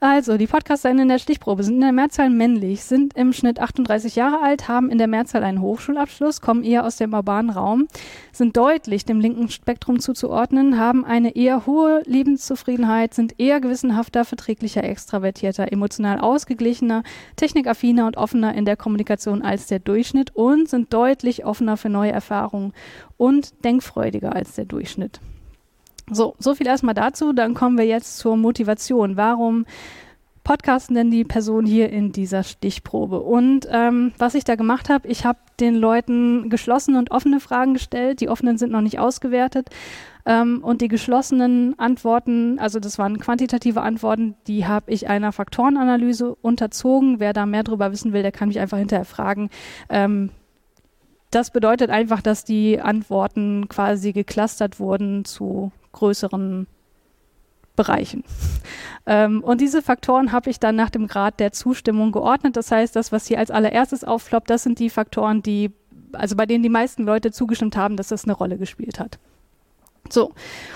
[0.00, 4.14] Also, die Podcasterinnen in der Stichprobe sind in der Mehrzahl männlich, sind im Schnitt 38
[4.14, 7.88] Jahre alt, haben in der Mehrzahl einen Hochschulabschluss, kommen eher aus dem urbanen Raum,
[8.30, 14.84] sind deutlich dem linken Spektrum zuzuordnen, haben eine eher hohe Lebenszufriedenheit, sind eher gewissenhafter, verträglicher,
[14.84, 17.02] extravertierter, emotional ausgeglichener,
[17.34, 22.12] technikaffiner und offener in der Kommunikation als der Durchschnitt und sind deutlich offener für neue
[22.12, 22.72] Erfahrungen
[23.16, 25.20] und denkfreudiger als der Durchschnitt.
[26.10, 27.32] So, so viel erstmal dazu.
[27.32, 29.16] Dann kommen wir jetzt zur Motivation.
[29.16, 29.66] Warum
[30.44, 33.20] podcasten denn die Person hier in dieser Stichprobe?
[33.20, 37.74] Und ähm, was ich da gemacht habe, ich habe den Leuten geschlossene und offene Fragen
[37.74, 38.20] gestellt.
[38.20, 39.68] Die offenen sind noch nicht ausgewertet.
[40.24, 46.34] Ähm, und die geschlossenen Antworten, also das waren quantitative Antworten, die habe ich einer Faktorenanalyse
[46.34, 47.20] unterzogen.
[47.20, 49.50] Wer da mehr drüber wissen will, der kann mich einfach hinterher fragen.
[49.88, 50.30] Ähm,
[51.30, 56.66] das bedeutet einfach, dass die Antworten quasi geclustert wurden zu größeren
[57.76, 58.24] Bereichen.
[59.06, 62.56] Ähm, und diese Faktoren habe ich dann nach dem Grad der Zustimmung geordnet.
[62.56, 65.70] Das heißt, das, was hier als allererstes aufploppt, das sind die Faktoren, die,
[66.12, 69.18] also bei denen die meisten Leute zugestimmt haben, dass das eine Rolle gespielt hat.
[70.10, 70.32] So,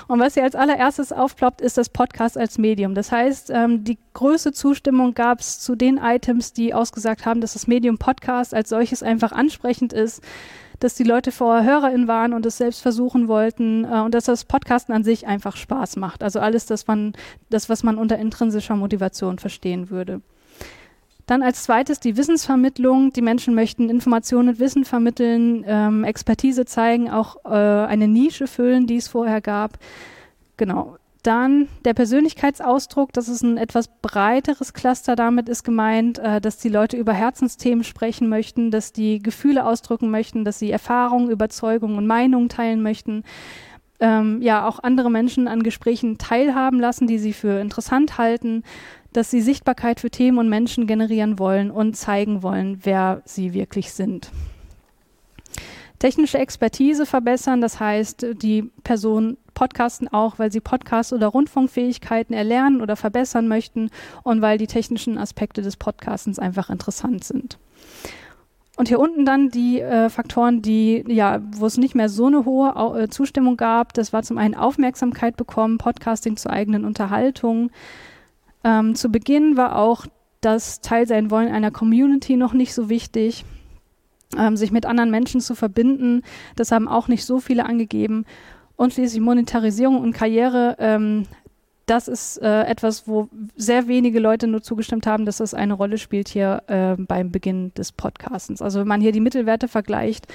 [0.08, 2.94] und was hier als allererstes aufploppt, ist das Podcast als Medium.
[2.94, 7.54] Das heißt, ähm, die größte Zustimmung gab es zu den Items, die ausgesagt haben, dass
[7.54, 10.22] das Medium Podcast als solches einfach ansprechend ist,
[10.82, 14.44] dass die Leute vorher HörerInnen waren und es selbst versuchen wollten äh, und dass das
[14.44, 16.22] Podcasten an sich einfach Spaß macht.
[16.22, 17.12] Also alles, das, man,
[17.50, 20.20] das was man unter intrinsischer Motivation verstehen würde.
[21.26, 23.12] Dann als zweites die Wissensvermittlung.
[23.12, 28.86] Die Menschen möchten Informationen und Wissen vermitteln, ähm, Expertise zeigen, auch äh, eine Nische füllen,
[28.86, 29.78] die es vorher gab.
[30.56, 30.96] Genau.
[31.22, 35.14] Dann der Persönlichkeitsausdruck, das ist ein etwas breiteres Cluster.
[35.14, 40.10] Damit ist gemeint, äh, dass die Leute über Herzensthemen sprechen möchten, dass die Gefühle ausdrücken
[40.10, 43.22] möchten, dass sie Erfahrungen, Überzeugungen und Meinungen teilen möchten.
[44.00, 48.64] Ähm, ja, auch andere Menschen an Gesprächen teilhaben lassen, die sie für interessant halten,
[49.12, 53.92] dass sie Sichtbarkeit für Themen und Menschen generieren wollen und zeigen wollen, wer sie wirklich
[53.92, 54.32] sind.
[56.00, 62.80] Technische Expertise verbessern, das heißt, die Person podcasten auch, weil sie Podcast- oder Rundfunkfähigkeiten erlernen
[62.80, 63.90] oder verbessern möchten
[64.24, 67.58] und weil die technischen Aspekte des Podcastens einfach interessant sind.
[68.76, 72.44] Und hier unten dann die äh, Faktoren, die, ja, wo es nicht mehr so eine
[72.44, 73.94] hohe Au äh, Zustimmung gab.
[73.94, 77.70] Das war zum einen Aufmerksamkeit bekommen, Podcasting zur eigenen Unterhaltung,
[78.64, 80.06] ähm, zu Beginn war auch
[80.40, 83.44] das Teil sein wollen einer Community noch nicht so wichtig.
[84.36, 86.22] Ähm, sich mit anderen Menschen zu verbinden,
[86.56, 88.24] das haben auch nicht so viele angegeben.
[88.76, 91.26] Und schließlich Monetarisierung und Karriere ähm,
[91.86, 95.98] das ist äh, etwas, wo sehr wenige Leute nur zugestimmt haben, dass das eine Rolle
[95.98, 98.62] spielt hier äh, beim Beginn des Podcastens.
[98.62, 100.26] Also wenn man hier die Mittelwerte vergleicht,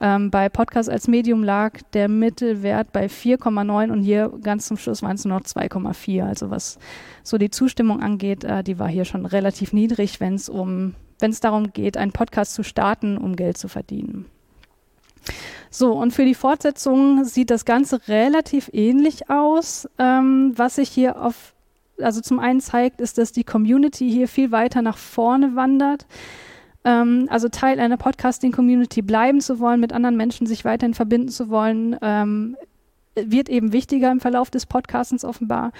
[0.00, 5.02] ähm, bei Podcast als Medium lag der Mittelwert bei 4,9 und hier ganz zum Schluss
[5.02, 6.24] waren es nur noch 2,4.
[6.24, 6.78] Also was
[7.22, 11.30] so die Zustimmung angeht, äh, die war hier schon relativ niedrig, wenn es um wenn
[11.30, 14.26] es darum geht, einen Podcast zu starten, um Geld zu verdienen.
[15.70, 19.88] So, und für die Fortsetzung sieht das Ganze relativ ähnlich aus.
[19.98, 21.54] Ähm, was sich hier auf,
[22.00, 26.06] also zum einen zeigt, ist, dass die Community hier viel weiter nach vorne wandert.
[26.84, 31.48] Ähm, also Teil einer Podcasting-Community bleiben zu wollen, mit anderen Menschen sich weiterhin verbinden zu
[31.48, 32.56] wollen, ähm,
[33.14, 35.72] wird eben wichtiger im Verlauf des Podcastens offenbar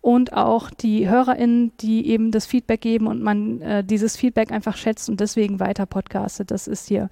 [0.00, 4.76] und auch die HörerInnen, die eben das Feedback geben und man äh, dieses Feedback einfach
[4.76, 6.50] schätzt und deswegen weiter podcastet.
[6.50, 7.08] Das ist hier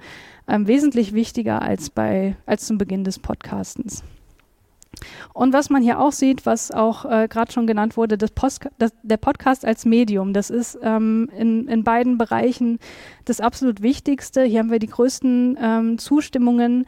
[0.47, 4.03] ähm, wesentlich wichtiger als bei als zum Beginn des Podcastens.
[5.33, 8.69] Und was man hier auch sieht, was auch äh, gerade schon genannt wurde, das Post,
[8.79, 12.79] das, der Podcast als Medium, das ist ähm, in, in beiden Bereichen
[13.25, 14.43] das absolut Wichtigste.
[14.43, 16.87] Hier haben wir die größten ähm, Zustimmungen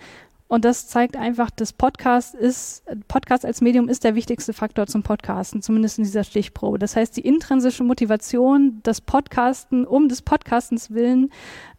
[0.51, 5.05] und das zeigt einfach, dass Podcast ist, Podcast als Medium ist der wichtigste Faktor zum
[5.05, 6.81] Podcasten, zumindest in dieser Stichprobe.
[6.81, 11.31] Das heißt, die intrinsische Motivation, das Podcasten um des Podcastens willen,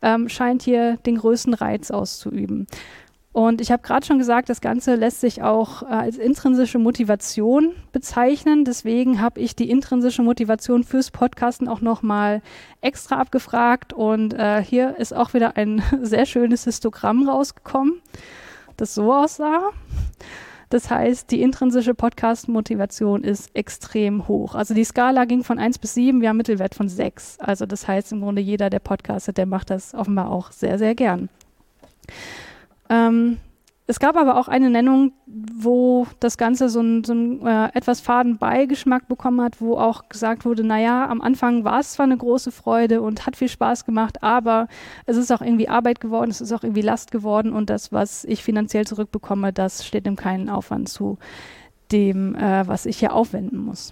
[0.02, 2.66] ähm, scheint hier den größten Reiz auszuüben.
[3.34, 7.74] Und ich habe gerade schon gesagt, das Ganze lässt sich auch äh, als intrinsische Motivation
[7.92, 8.64] bezeichnen.
[8.64, 12.42] Deswegen habe ich die intrinsische Motivation fürs Podcasten auch nochmal
[12.80, 13.92] extra abgefragt.
[13.92, 18.02] Und äh, hier ist auch wieder ein sehr schönes Histogramm rausgekommen
[18.82, 19.70] das so aussah.
[20.70, 24.56] Das heißt, die intrinsische Podcast-Motivation ist extrem hoch.
[24.56, 27.40] Also die Skala ging von 1 bis 7, wir haben Mittelwert von 6.
[27.40, 30.96] Also das heißt im Grunde jeder, der podcastet, der macht das offenbar auch sehr, sehr
[30.96, 31.30] gern.
[32.90, 33.38] Ähm,
[33.92, 38.38] es gab aber auch eine Nennung, wo das Ganze so einen so äh, etwas faden
[38.38, 42.54] Beigeschmack bekommen hat, wo auch gesagt wurde, naja, am Anfang war es zwar eine große
[42.54, 44.70] Freude und hat viel Spaß gemacht, aber
[45.08, 48.24] es ist auch irgendwie Arbeit geworden, es ist auch irgendwie Last geworden und das, was
[48.24, 51.18] ich finanziell zurückbekomme, das steht dem keinen Aufwand zu
[51.92, 53.92] dem, äh, was ich hier aufwenden muss.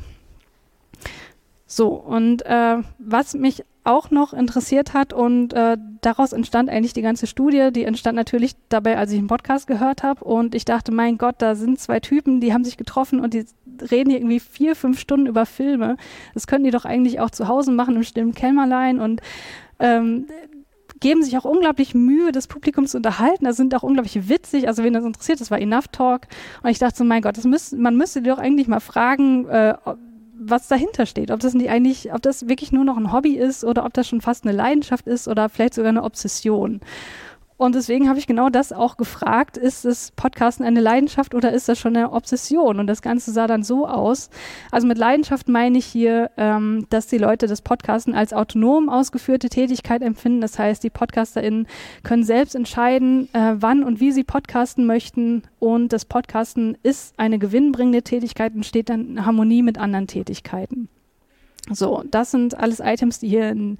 [1.72, 7.04] So, und äh, was mich auch noch interessiert hat und äh, daraus entstand eigentlich die
[7.04, 7.70] ganze Studie.
[7.72, 11.36] Die entstand natürlich dabei, als ich einen Podcast gehört habe und ich dachte, mein Gott,
[11.38, 13.46] da sind zwei Typen, die haben sich getroffen und die
[13.92, 15.96] reden hier irgendwie vier, fünf Stunden über Filme.
[16.34, 19.22] Das könnten die doch eigentlich auch zu Hause machen im stillen Kämmerlein und
[19.78, 20.26] ähm,
[21.00, 23.46] geben sich auch unglaublich Mühe, das Publikum zu unterhalten.
[23.46, 24.68] Das sind auch unglaublich witzig.
[24.68, 26.24] Also wen das interessiert, das war Enough Talk.
[26.64, 29.76] Und ich dachte so, mein Gott, das müsst, man müsste doch eigentlich mal fragen, äh,
[30.50, 31.32] was dahinter steht.
[31.32, 34.08] Ob das nicht eigentlich, ob das wirklich nur noch ein Hobby ist oder ob das
[34.08, 36.82] schon fast eine Leidenschaft ist oder vielleicht sogar eine Obsession.
[37.60, 39.58] Und deswegen habe ich genau das auch gefragt.
[39.58, 42.80] Ist das Podcasten eine Leidenschaft oder ist das schon eine Obsession?
[42.80, 44.30] Und das Ganze sah dann so aus.
[44.72, 49.50] Also mit Leidenschaft meine ich hier, ähm, dass die Leute das Podcasten als autonom ausgeführte
[49.50, 50.40] Tätigkeit empfinden.
[50.40, 51.68] Das heißt, die PodcasterInnen
[52.04, 55.44] können selbst entscheiden, äh, wann und wie sie podcasten möchten.
[55.60, 60.88] Und das Podcasten ist eine gewinnbringende Tätigkeit und steht dann in Harmonie mit anderen Tätigkeiten.
[61.70, 63.78] So, das sind alles Items, die hier in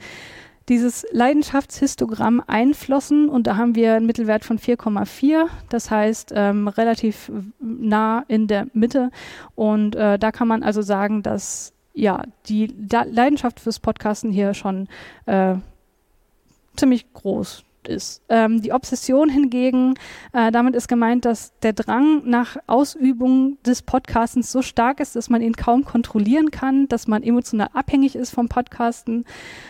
[0.70, 7.32] dieses Leidenschaftshistogramm einflossen und da haben wir einen Mittelwert von 4,4, das heißt ähm, relativ
[7.60, 9.10] nah in der Mitte.
[9.56, 14.88] Und äh, da kann man also sagen, dass ja die Leidenschaft fürs Podcasten hier schon
[15.26, 15.56] äh,
[16.76, 18.22] ziemlich groß ist.
[18.30, 19.96] Ähm, die Obsession hingegen,
[20.32, 25.30] äh, damit ist gemeint, dass der Drang nach Ausübung des Podcastens so stark ist, dass
[25.30, 29.26] man ihn kaum kontrollieren kann, dass man emotional abhängig ist vom Podcasten,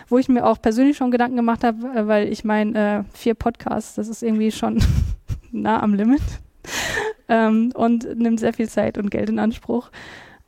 [0.07, 3.33] wo ich mir auch persönlich schon Gedanken gemacht habe, äh, weil ich meine, äh, vier
[3.33, 4.83] Podcasts, das ist irgendwie schon
[5.51, 6.21] nah am Limit
[7.29, 9.89] ähm, und nimmt sehr viel Zeit und Geld in Anspruch.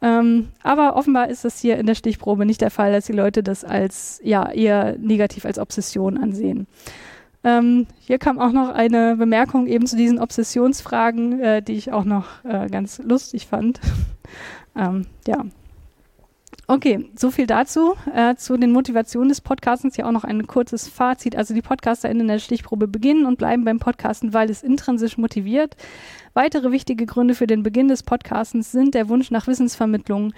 [0.01, 3.43] Ähm, aber offenbar ist das hier in der Stichprobe nicht der Fall, dass die Leute
[3.43, 6.67] das als ja eher negativ als Obsession ansehen.
[7.43, 12.03] Ähm, hier kam auch noch eine Bemerkung eben zu diesen Obsessionsfragen, äh, die ich auch
[12.03, 13.79] noch äh, ganz lustig fand.
[14.75, 15.45] ähm, ja.
[16.71, 17.95] Okay, so viel dazu.
[18.15, 21.35] Äh, zu den Motivationen des Podcastens ja auch noch ein kurzes Fazit.
[21.35, 25.75] Also die PodcasterInnen in der Stichprobe beginnen und bleiben beim Podcasten, weil es intrinsisch motiviert.
[26.33, 30.31] Weitere wichtige Gründe für den Beginn des Podcastens sind der Wunsch nach Wissensvermittlung,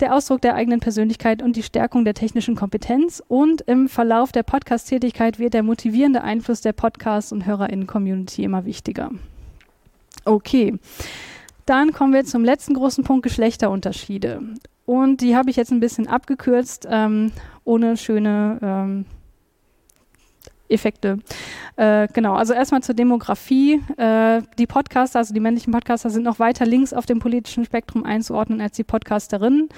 [0.00, 3.22] der Ausdruck der eigenen Persönlichkeit und die Stärkung der technischen Kompetenz.
[3.28, 9.12] Und im Verlauf der Podcast-Tätigkeit wird der motivierende Einfluss der Podcast- und HörerInnen-Community immer wichtiger.
[10.24, 10.74] Okay.
[11.66, 14.42] Dann kommen wir zum letzten großen Punkt, Geschlechterunterschiede.
[14.88, 17.30] Und die habe ich jetzt ein bisschen abgekürzt, ähm,
[17.64, 19.04] ohne schöne ähm,
[20.70, 21.18] Effekte.
[21.76, 23.82] Äh, genau, also erstmal zur Demografie.
[23.98, 28.04] Äh, die Podcaster, also die männlichen Podcaster, sind noch weiter links auf dem politischen Spektrum
[28.04, 29.68] einzuordnen als die Podcasterinnen.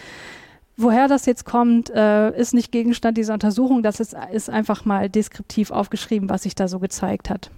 [0.77, 3.83] Woher das jetzt kommt, äh, ist nicht Gegenstand dieser Untersuchung.
[3.83, 7.51] Das ist, ist einfach mal deskriptiv aufgeschrieben, was sich da so gezeigt hat.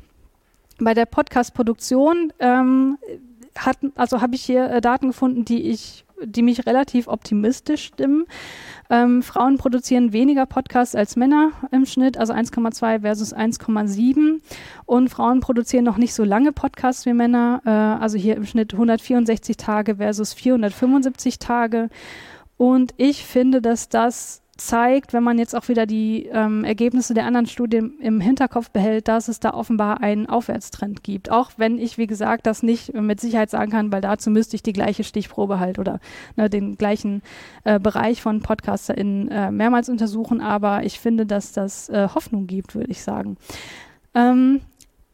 [0.79, 2.97] Bei der Podcast-Produktion ähm,
[3.95, 8.25] also habe ich hier äh, Daten gefunden, die ich die mich relativ optimistisch stimmen.
[8.91, 14.41] Ähm, Frauen produzieren weniger Podcasts als Männer im Schnitt, also 1,2 versus 1,7.
[14.87, 18.73] Und Frauen produzieren noch nicht so lange Podcasts wie Männer, äh, also hier im Schnitt
[18.73, 21.89] 164 Tage versus 475 Tage.
[22.57, 27.27] Und ich finde, dass das zeigt, wenn man jetzt auch wieder die ähm, Ergebnisse der
[27.27, 31.31] anderen Studien im Hinterkopf behält, dass es da offenbar einen Aufwärtstrend gibt.
[31.31, 34.62] Auch wenn ich, wie gesagt, das nicht mit Sicherheit sagen kann, weil dazu müsste ich
[34.62, 36.01] die gleiche Stichprobe halt oder
[36.37, 37.22] ne, den gleichen
[37.64, 40.40] äh, Bereich von PodcasterInnen äh, mehrmals untersuchen.
[40.40, 43.37] Aber ich finde, dass das äh, Hoffnung gibt, würde ich sagen.
[44.14, 44.61] Ähm,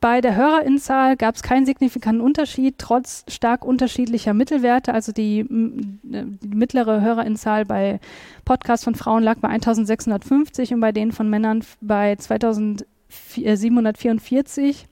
[0.01, 4.95] bei der Hörerinzahl gab es keinen signifikanten Unterschied, trotz stark unterschiedlicher Mittelwerte.
[4.95, 7.99] Also die, die, mittlere Hörerinzahl bei
[8.45, 14.87] Podcasts von Frauen lag bei 1650 und bei denen von Männern bei 2744.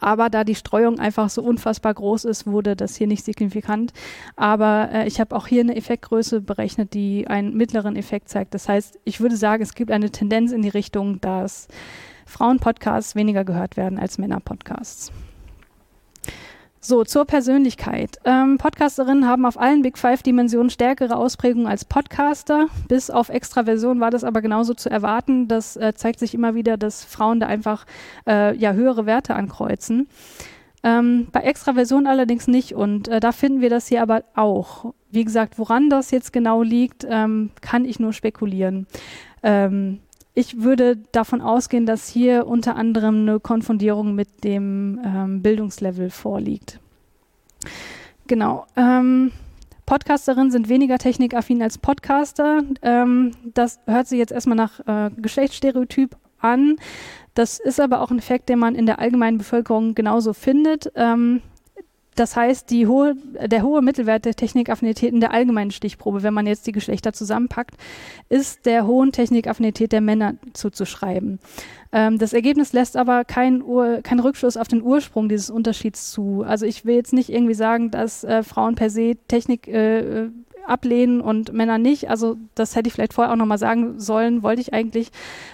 [0.00, 3.94] Aber da die Streuung einfach so unfassbar groß ist, wurde das hier nicht signifikant.
[4.36, 8.52] Aber äh, ich habe auch hier eine Effektgröße berechnet, die einen mittleren Effekt zeigt.
[8.52, 11.68] Das heißt, ich würde sagen, es gibt eine Tendenz in die Richtung, dass
[12.28, 15.12] Frauenpodcasts weniger gehört werden als Männerpodcasts.
[16.80, 18.18] So, zur Persönlichkeit.
[18.24, 22.68] Ähm, Podcasterinnen haben auf allen Big Five Dimensionen stärkere Ausprägungen als Podcaster.
[22.86, 25.48] Bis auf Extraversion war das aber genauso zu erwarten.
[25.48, 27.84] Das äh, zeigt sich immer wieder, dass Frauen da einfach
[28.28, 30.08] äh, ja höhere Werte ankreuzen.
[30.84, 34.94] Ähm, bei Extraversion allerdings nicht und äh, da finden wir das hier aber auch.
[35.10, 38.86] Wie gesagt, woran das jetzt genau liegt, ähm, kann ich nur spekulieren.
[39.42, 39.98] Ähm,
[40.38, 46.78] ich würde davon ausgehen, dass hier unter anderem eine Konfundierung mit dem ähm, Bildungslevel vorliegt.
[48.28, 48.64] Genau.
[48.76, 49.32] Ähm,
[49.84, 52.62] Podcasterinnen sind weniger technikaffin als Podcaster.
[52.82, 56.76] Ähm, das hört sich jetzt erstmal nach äh, Geschlechtsstereotyp an.
[57.34, 60.92] Das ist aber auch ein Effekt, den man in der allgemeinen Bevölkerung genauso findet.
[60.94, 61.42] Ähm,
[62.18, 63.14] das heißt, hohe,
[63.46, 67.76] der hohe Mittelwert der Technikaffinität in der allgemeinen Stichprobe, wenn man jetzt die Geschlechter zusammenpackt,
[68.28, 71.38] ist der hohen Technikaffinität der Männer zuzuschreiben.
[71.92, 73.62] Ähm, das Ergebnis lässt aber keinen
[74.02, 76.44] kein Rückschluss auf den Ursprung dieses Unterschieds zu.
[76.46, 80.28] Also ich will jetzt nicht irgendwie sagen, dass äh, Frauen per se Technik äh,
[80.68, 82.10] ablehnen und Männer nicht.
[82.10, 85.10] Also das hätte ich vielleicht vorher auch nochmal sagen sollen, wollte ich eigentlich,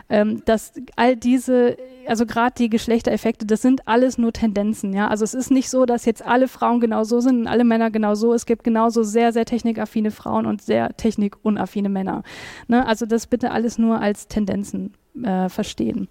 [0.09, 5.09] ähm, dass all diese, also gerade die Geschlechtereffekte, das sind alles nur Tendenzen, ja.
[5.09, 7.91] Also es ist nicht so, dass jetzt alle Frauen genau so sind und alle Männer
[7.91, 8.35] genau so.
[8.35, 12.23] Es gibt genauso sehr, sehr technikaffine Frauen und sehr technikunaffine Männer.
[12.69, 12.87] Ne?
[12.87, 16.09] Also das bitte alles nur als Tendenzen äh, verstehen.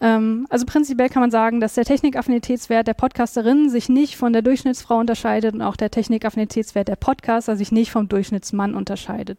[0.00, 4.42] Ähm, also prinzipiell kann man sagen, dass der Technikaffinitätswert der Podcasterin sich nicht von der
[4.42, 9.38] Durchschnittsfrau unterscheidet und auch der Technikaffinitätswert der Podcaster sich nicht vom Durchschnittsmann unterscheidet.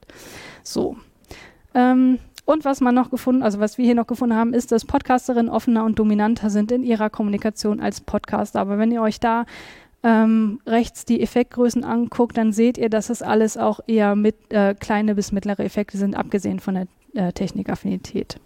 [0.64, 0.98] So.
[1.74, 4.84] Ähm, und was man noch gefunden, also was wir hier noch gefunden haben, ist, dass
[4.84, 8.60] Podcasterinnen offener und dominanter sind in ihrer Kommunikation als Podcaster.
[8.60, 9.46] Aber wenn ihr euch da
[10.02, 14.74] ähm, rechts die Effektgrößen anguckt, dann seht ihr, dass es alles auch eher mit äh,
[14.74, 18.38] kleine bis mittlere Effekte sind, abgesehen von der äh, Technikaffinität.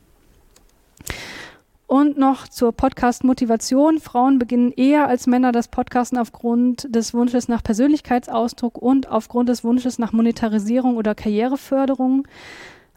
[1.93, 3.99] Und noch zur Podcast-Motivation.
[3.99, 9.63] Frauen beginnen eher als Männer das Podcasten aufgrund des Wunsches nach Persönlichkeitsausdruck und aufgrund des
[9.63, 12.27] Wunsches nach Monetarisierung oder Karriereförderung.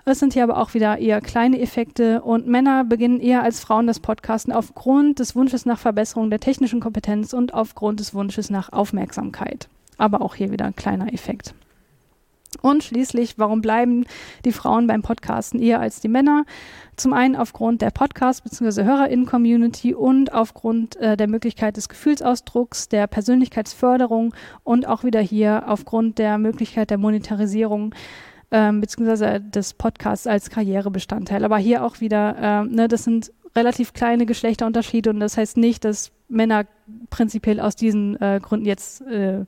[0.07, 3.87] Es sind hier aber auch wieder eher kleine Effekte und Männer beginnen eher als Frauen
[3.87, 8.73] das Podcasten aufgrund des Wunsches nach Verbesserung der technischen Kompetenz und aufgrund des Wunsches nach
[8.73, 9.69] Aufmerksamkeit.
[9.99, 11.55] Aber auch hier wieder ein kleiner Effekt.
[12.63, 14.05] Und schließlich, warum bleiben
[14.45, 16.45] die Frauen beim Podcasten eher als die Männer?
[16.97, 18.85] Zum einen aufgrund der Podcast- bzw.
[18.85, 24.35] HörerInnen-Community und aufgrund äh, der Möglichkeit des Gefühlsausdrucks, der Persönlichkeitsförderung
[24.65, 27.95] und auch wieder hier aufgrund der Möglichkeit der Monetarisierung
[28.51, 29.41] ähm, bzw.
[29.41, 31.45] des Podcasts als Karrierebestandteil.
[31.45, 35.85] Aber hier auch wieder, äh, ne, das sind relativ kleine Geschlechterunterschiede und das heißt nicht,
[35.85, 36.67] dass Männer
[37.11, 39.45] prinzipiell aus diesen äh, Gründen jetzt äh,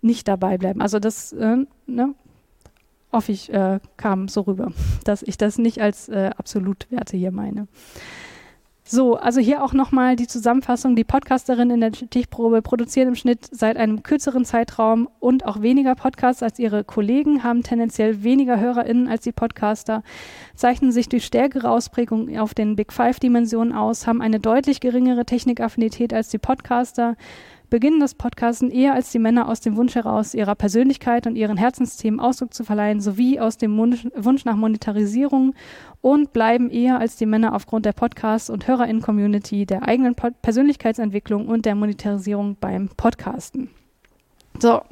[0.00, 0.80] nicht dabei bleiben.
[0.80, 2.14] Also das, äh, ne,
[3.12, 4.72] hoffe ich, äh, kam so rüber,
[5.04, 7.68] dass ich das nicht als äh, Absolutwerte hier meine.
[8.84, 10.96] So, also hier auch nochmal die Zusammenfassung.
[10.96, 15.94] Die Podcasterinnen in der Stichprobe produzieren im Schnitt seit einem kürzeren Zeitraum und auch weniger
[15.94, 20.02] Podcasts als ihre Kollegen, haben tendenziell weniger HörerInnen als die Podcaster,
[20.56, 26.12] zeichnen sich durch stärkere Ausprägung auf den Big Five-Dimensionen aus, haben eine deutlich geringere Technikaffinität
[26.12, 27.16] als die Podcaster,
[27.72, 31.56] beginnen das Podcasten eher als die Männer aus dem Wunsch heraus, ihrer Persönlichkeit und ihren
[31.56, 35.54] Herzensthemen Ausdruck zu verleihen, sowie aus dem Wunsch nach Monetarisierung
[36.02, 41.64] und bleiben eher als die Männer aufgrund der Podcasts- und HörerInnen-Community, der eigenen Persönlichkeitsentwicklung und
[41.64, 43.70] der Monetarisierung beim Podcasten.
[44.58, 44.82] So,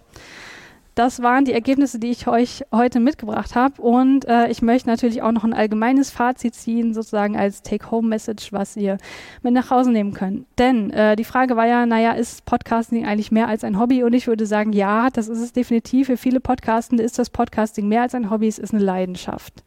[1.00, 3.80] das waren die Ergebnisse, die ich euch heute mitgebracht habe.
[3.80, 8.76] Und äh, ich möchte natürlich auch noch ein allgemeines Fazit ziehen, sozusagen als Take-Home-Message, was
[8.76, 8.98] ihr
[9.40, 10.44] mit nach Hause nehmen könnt.
[10.58, 14.04] Denn äh, die Frage war ja, naja, ist Podcasting eigentlich mehr als ein Hobby?
[14.04, 16.08] Und ich würde sagen, ja, das ist es definitiv.
[16.08, 19.64] Für viele Podcastende ist das Podcasting mehr als ein Hobby, es ist eine Leidenschaft.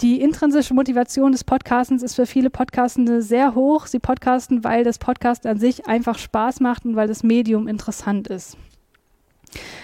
[0.00, 3.86] Die intrinsische Motivation des Podcastens ist für viele Podcastende sehr hoch.
[3.86, 8.28] Sie podcasten, weil das Podcast an sich einfach Spaß macht und weil das Medium interessant
[8.28, 8.58] ist.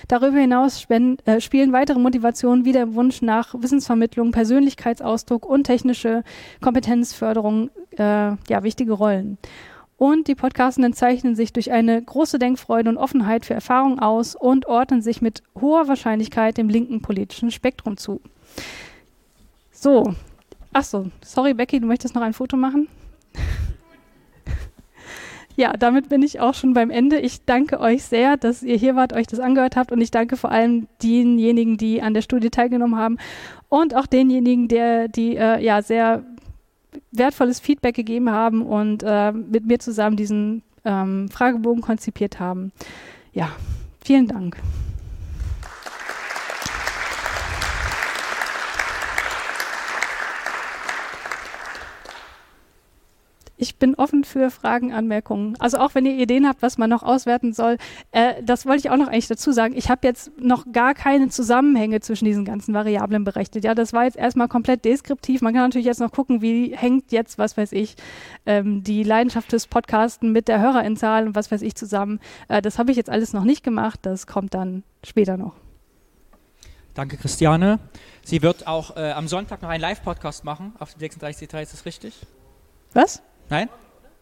[0.09, 6.25] Darüber hinaus äh, spielen weitere Motivationen wie der Wunsch nach Wissensvermittlung, Persönlichkeitsausdruck und technische
[6.61, 9.39] Kompetenzförderung äh, ja, wichtige Rollen.
[9.97, 14.67] Und die Podcastenden zeichnen sich durch eine große Denkfreude und Offenheit für Erfahrung aus und
[14.67, 18.21] ordnen sich mit hoher Wahrscheinlichkeit dem linken politischen Spektrum zu.
[19.71, 20.15] So,
[20.73, 22.89] ach so, sorry Becky, du möchtest noch ein Foto machen?
[25.57, 27.19] Ja, damit bin ich auch schon beim Ende.
[27.19, 30.37] Ich danke euch sehr, dass ihr hier wart, euch das angehört habt und ich danke
[30.37, 33.19] vor allem denjenigen, die an der Studie teilgenommen haben
[33.69, 36.25] und auch denjenigen, der, die äh, ja sehr
[37.11, 42.73] wertvolles Feedback gegeben haben und äh, mit mir zusammen diesen ähm, Fragebogen konzipiert haben.
[43.33, 43.51] Ja,
[44.03, 44.57] vielen Dank.
[53.63, 55.55] Ich bin offen für Fragen, Anmerkungen.
[55.61, 57.77] Also auch wenn ihr Ideen habt, was man noch auswerten soll,
[58.11, 59.75] äh, das wollte ich auch noch eigentlich dazu sagen.
[59.77, 63.63] Ich habe jetzt noch gar keine Zusammenhänge zwischen diesen ganzen Variablen berechnet.
[63.63, 65.43] Ja, das war jetzt erstmal komplett deskriptiv.
[65.43, 67.95] Man kann natürlich jetzt noch gucken, wie hängt jetzt, was weiß ich,
[68.47, 72.19] ähm, die Leidenschaft des Podcasten mit der Hörerinzahl und was weiß ich zusammen.
[72.49, 74.01] Äh, das habe ich jetzt alles noch nicht gemacht.
[74.03, 75.55] Das kommt dann später noch.
[76.95, 77.79] Danke, Christiane.
[78.25, 81.87] Sie wird auch äh, am Sonntag noch einen Live-Podcast machen auf dem 36C3, ist das
[81.87, 82.27] richtig?
[82.93, 83.23] Was?
[83.53, 83.69] Nein?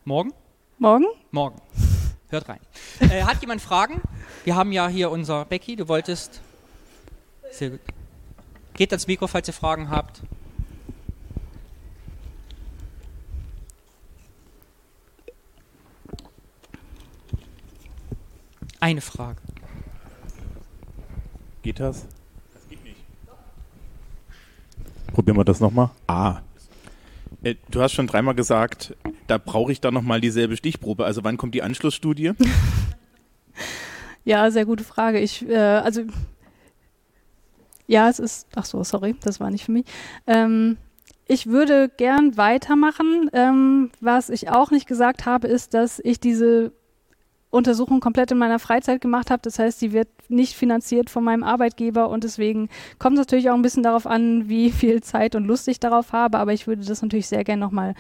[0.04, 0.32] Morgen?
[0.78, 1.04] Morgen?
[1.30, 1.60] Morgen.
[2.30, 2.58] Hört rein.
[2.98, 4.00] Äh, hat jemand Fragen?
[4.42, 6.40] Wir haben ja hier unser Becky, du wolltest.
[7.52, 7.80] Sehr gut.
[8.74, 10.22] Geht ans Mikro, falls ihr Fragen habt.
[18.80, 19.40] Eine Frage.
[21.62, 22.04] Geht das?
[22.52, 22.98] Das geht nicht.
[25.12, 25.90] Probieren wir das nochmal.
[26.08, 26.40] Ah,
[27.42, 28.94] du hast schon dreimal gesagt,
[29.26, 31.04] da brauche ich dann nochmal dieselbe Stichprobe.
[31.04, 32.32] Also wann kommt die Anschlussstudie?
[34.24, 35.20] ja, sehr gute Frage.
[35.20, 36.02] Ich, äh, also
[37.86, 39.84] ja, es ist, ach so, sorry, das war nicht für mich.
[40.26, 40.76] Ähm,
[41.26, 43.30] ich würde gern weitermachen.
[43.32, 46.72] Ähm, was ich auch nicht gesagt habe, ist, dass ich diese
[47.50, 49.42] Untersuchung komplett in meiner Freizeit gemacht habe.
[49.42, 53.54] Das heißt, die wird nicht finanziert von meinem Arbeitgeber und deswegen kommt es natürlich auch
[53.54, 56.38] ein bisschen darauf an, wie viel Zeit und Lust ich darauf habe.
[56.38, 57.94] Aber ich würde das natürlich sehr gerne nochmal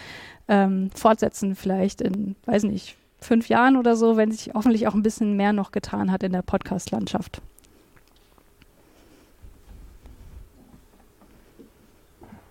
[0.48, 5.02] ähm, fortsetzen, vielleicht in, weiß nicht, fünf Jahren oder so, wenn sich hoffentlich auch ein
[5.02, 7.42] bisschen mehr noch getan hat in der Podcast-Landschaft.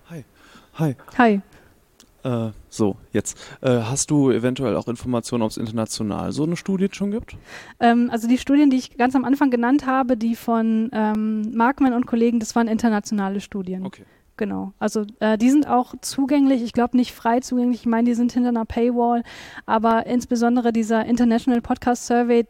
[0.09, 0.25] Hi.
[0.75, 0.95] Hi.
[1.17, 1.41] Hi.
[2.23, 3.37] Äh, so, jetzt.
[3.61, 7.37] Äh, hast du eventuell auch Informationen, ob es international so eine Studie schon gibt?
[7.79, 11.93] Ähm, also die Studien, die ich ganz am Anfang genannt habe, die von ähm, Markman
[11.93, 13.85] und Kollegen, das waren internationale Studien.
[13.85, 14.03] Okay.
[14.39, 14.71] Genau.
[14.79, 18.31] Also äh, die sind auch zugänglich, ich glaube nicht frei zugänglich, ich meine, die sind
[18.31, 19.23] hinter einer Paywall,
[19.65, 22.45] aber insbesondere dieser International Podcast Survey,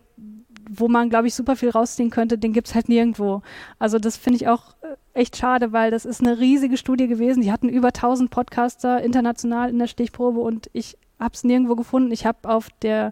[0.70, 3.42] wo man, glaube ich, super viel rausziehen könnte, den gibt es halt nirgendwo.
[3.80, 7.42] Also das finde ich auch äh, echt schade, weil das ist eine riesige Studie gewesen.
[7.42, 12.12] Die hatten über 1000 Podcaster international in der Stichprobe und ich habe es nirgendwo gefunden.
[12.12, 13.12] Ich habe auf der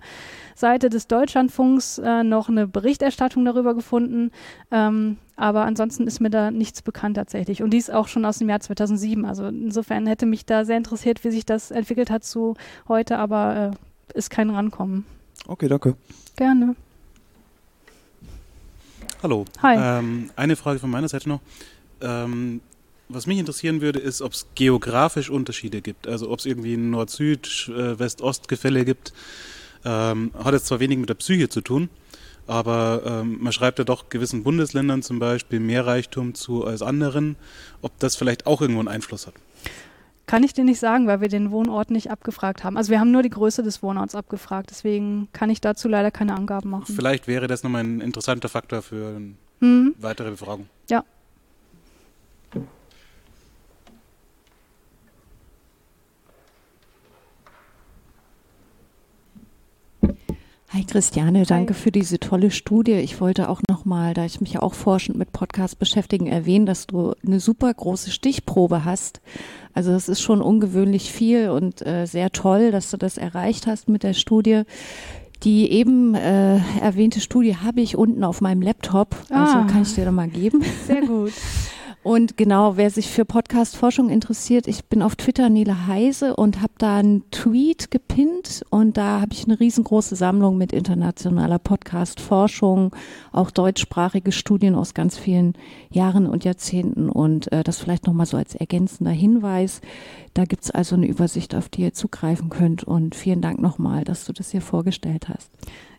[0.55, 4.31] Seite des Deutschlandfunks äh, noch eine Berichterstattung darüber gefunden,
[4.71, 7.61] ähm, aber ansonsten ist mir da nichts bekannt tatsächlich.
[7.61, 9.25] Und die ist auch schon aus dem Jahr 2007.
[9.25, 12.55] Also insofern hätte mich da sehr interessiert, wie sich das entwickelt hat zu
[12.87, 13.73] heute, aber
[14.13, 15.05] äh, ist kein Rankommen.
[15.47, 15.95] Okay, danke.
[16.37, 16.75] Gerne.
[19.23, 19.45] Hallo.
[19.63, 19.99] Hi.
[19.99, 21.41] Ähm, eine Frage von meiner Seite noch.
[22.01, 22.61] Ähm,
[23.09, 26.07] was mich interessieren würde, ist, ob es geografisch Unterschiede gibt.
[26.07, 29.13] Also ob es irgendwie Nord-Süd, äh, West-Ost-Gefälle gibt.
[29.85, 31.89] Ähm, hat jetzt zwar wenig mit der Psyche zu tun,
[32.45, 37.37] aber ähm, man schreibt ja doch gewissen Bundesländern zum Beispiel mehr Reichtum zu als anderen.
[37.81, 39.33] Ob das vielleicht auch irgendwo einen Einfluss hat.
[40.27, 42.77] Kann ich dir nicht sagen, weil wir den Wohnort nicht abgefragt haben.
[42.77, 46.35] Also wir haben nur die Größe des Wohnorts abgefragt, deswegen kann ich dazu leider keine
[46.35, 46.93] Angaben machen.
[46.93, 49.95] Vielleicht wäre das nochmal ein interessanter Faktor für eine Mhm.
[49.97, 50.67] weitere Befragung.
[50.89, 51.03] Ja.
[60.73, 62.91] Hi Christiane, danke für diese tolle Studie.
[62.93, 66.87] Ich wollte auch nochmal, da ich mich ja auch forschend mit Podcasts beschäftigen, erwähnen, dass
[66.87, 69.21] du eine super große Stichprobe hast.
[69.73, 73.87] Also das ist schon ungewöhnlich viel und äh, sehr toll, dass du das erreicht hast
[73.87, 74.63] mit der Studie.
[75.43, 79.67] Die eben äh, erwähnte Studie habe ich unten auf meinem Laptop, also Ah.
[79.71, 80.63] kann ich dir da mal geben.
[80.85, 81.31] Sehr gut.
[82.07, 86.71] Und genau, wer sich für Podcast-Forschung interessiert, ich bin auf Twitter Nele Heise und habe
[86.77, 92.95] da einen Tweet gepinnt und da habe ich eine riesengroße Sammlung mit internationaler Podcast-Forschung,
[93.33, 95.51] auch deutschsprachige Studien aus ganz vielen
[95.89, 99.81] Jahren und Jahrzehnten und äh, das vielleicht nochmal so als ergänzender Hinweis.
[100.33, 104.23] Da gibt's also eine Übersicht, auf die ihr zugreifen könnt und vielen Dank nochmal, dass
[104.23, 105.51] du das hier vorgestellt hast.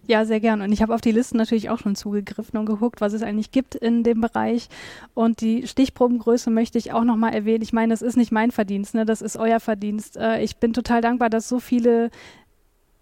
[0.09, 0.63] Ja, sehr gern.
[0.63, 3.51] Und ich habe auf die Listen natürlich auch schon zugegriffen und geguckt, was es eigentlich
[3.51, 4.71] gibt in dem Bereich.
[5.13, 7.61] Und die Stichprobengröße möchte ich auch nochmal erwähnen.
[7.61, 9.05] Ich meine, das ist nicht mein Verdienst, ne?
[9.05, 10.17] das ist euer Verdienst.
[10.17, 12.11] Äh, ich bin total dankbar, dass so viele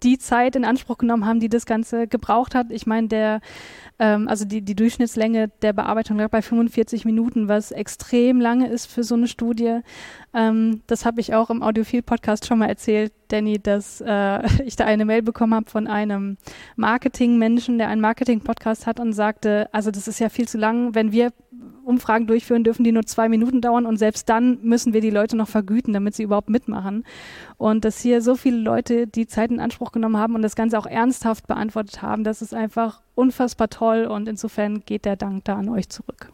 [0.03, 2.71] die Zeit in Anspruch genommen haben, die das Ganze gebraucht hat.
[2.71, 3.41] Ich meine, der,
[3.99, 8.85] ähm, also die, die Durchschnittslänge der Bearbeitung lag bei 45 Minuten, was extrem lange ist
[8.85, 9.79] für so eine Studie.
[10.33, 14.85] Ähm, das habe ich auch im Audiophil-Podcast schon mal erzählt, Danny, dass äh, ich da
[14.85, 16.37] eine Mail bekommen habe von einem
[16.75, 21.11] Marketingmenschen, der einen Marketing-Podcast hat und sagte, also das ist ja viel zu lang, wenn
[21.11, 21.31] wir
[21.83, 25.37] Umfragen durchführen, dürfen die nur zwei Minuten dauern und selbst dann müssen wir die Leute
[25.37, 27.03] noch vergüten, damit sie überhaupt mitmachen.
[27.57, 30.77] Und dass hier so viele Leute die Zeit in Anspruch genommen haben und das Ganze
[30.77, 35.55] auch ernsthaft beantwortet haben, das ist einfach unfassbar toll und insofern geht der Dank da
[35.55, 36.31] an euch zurück.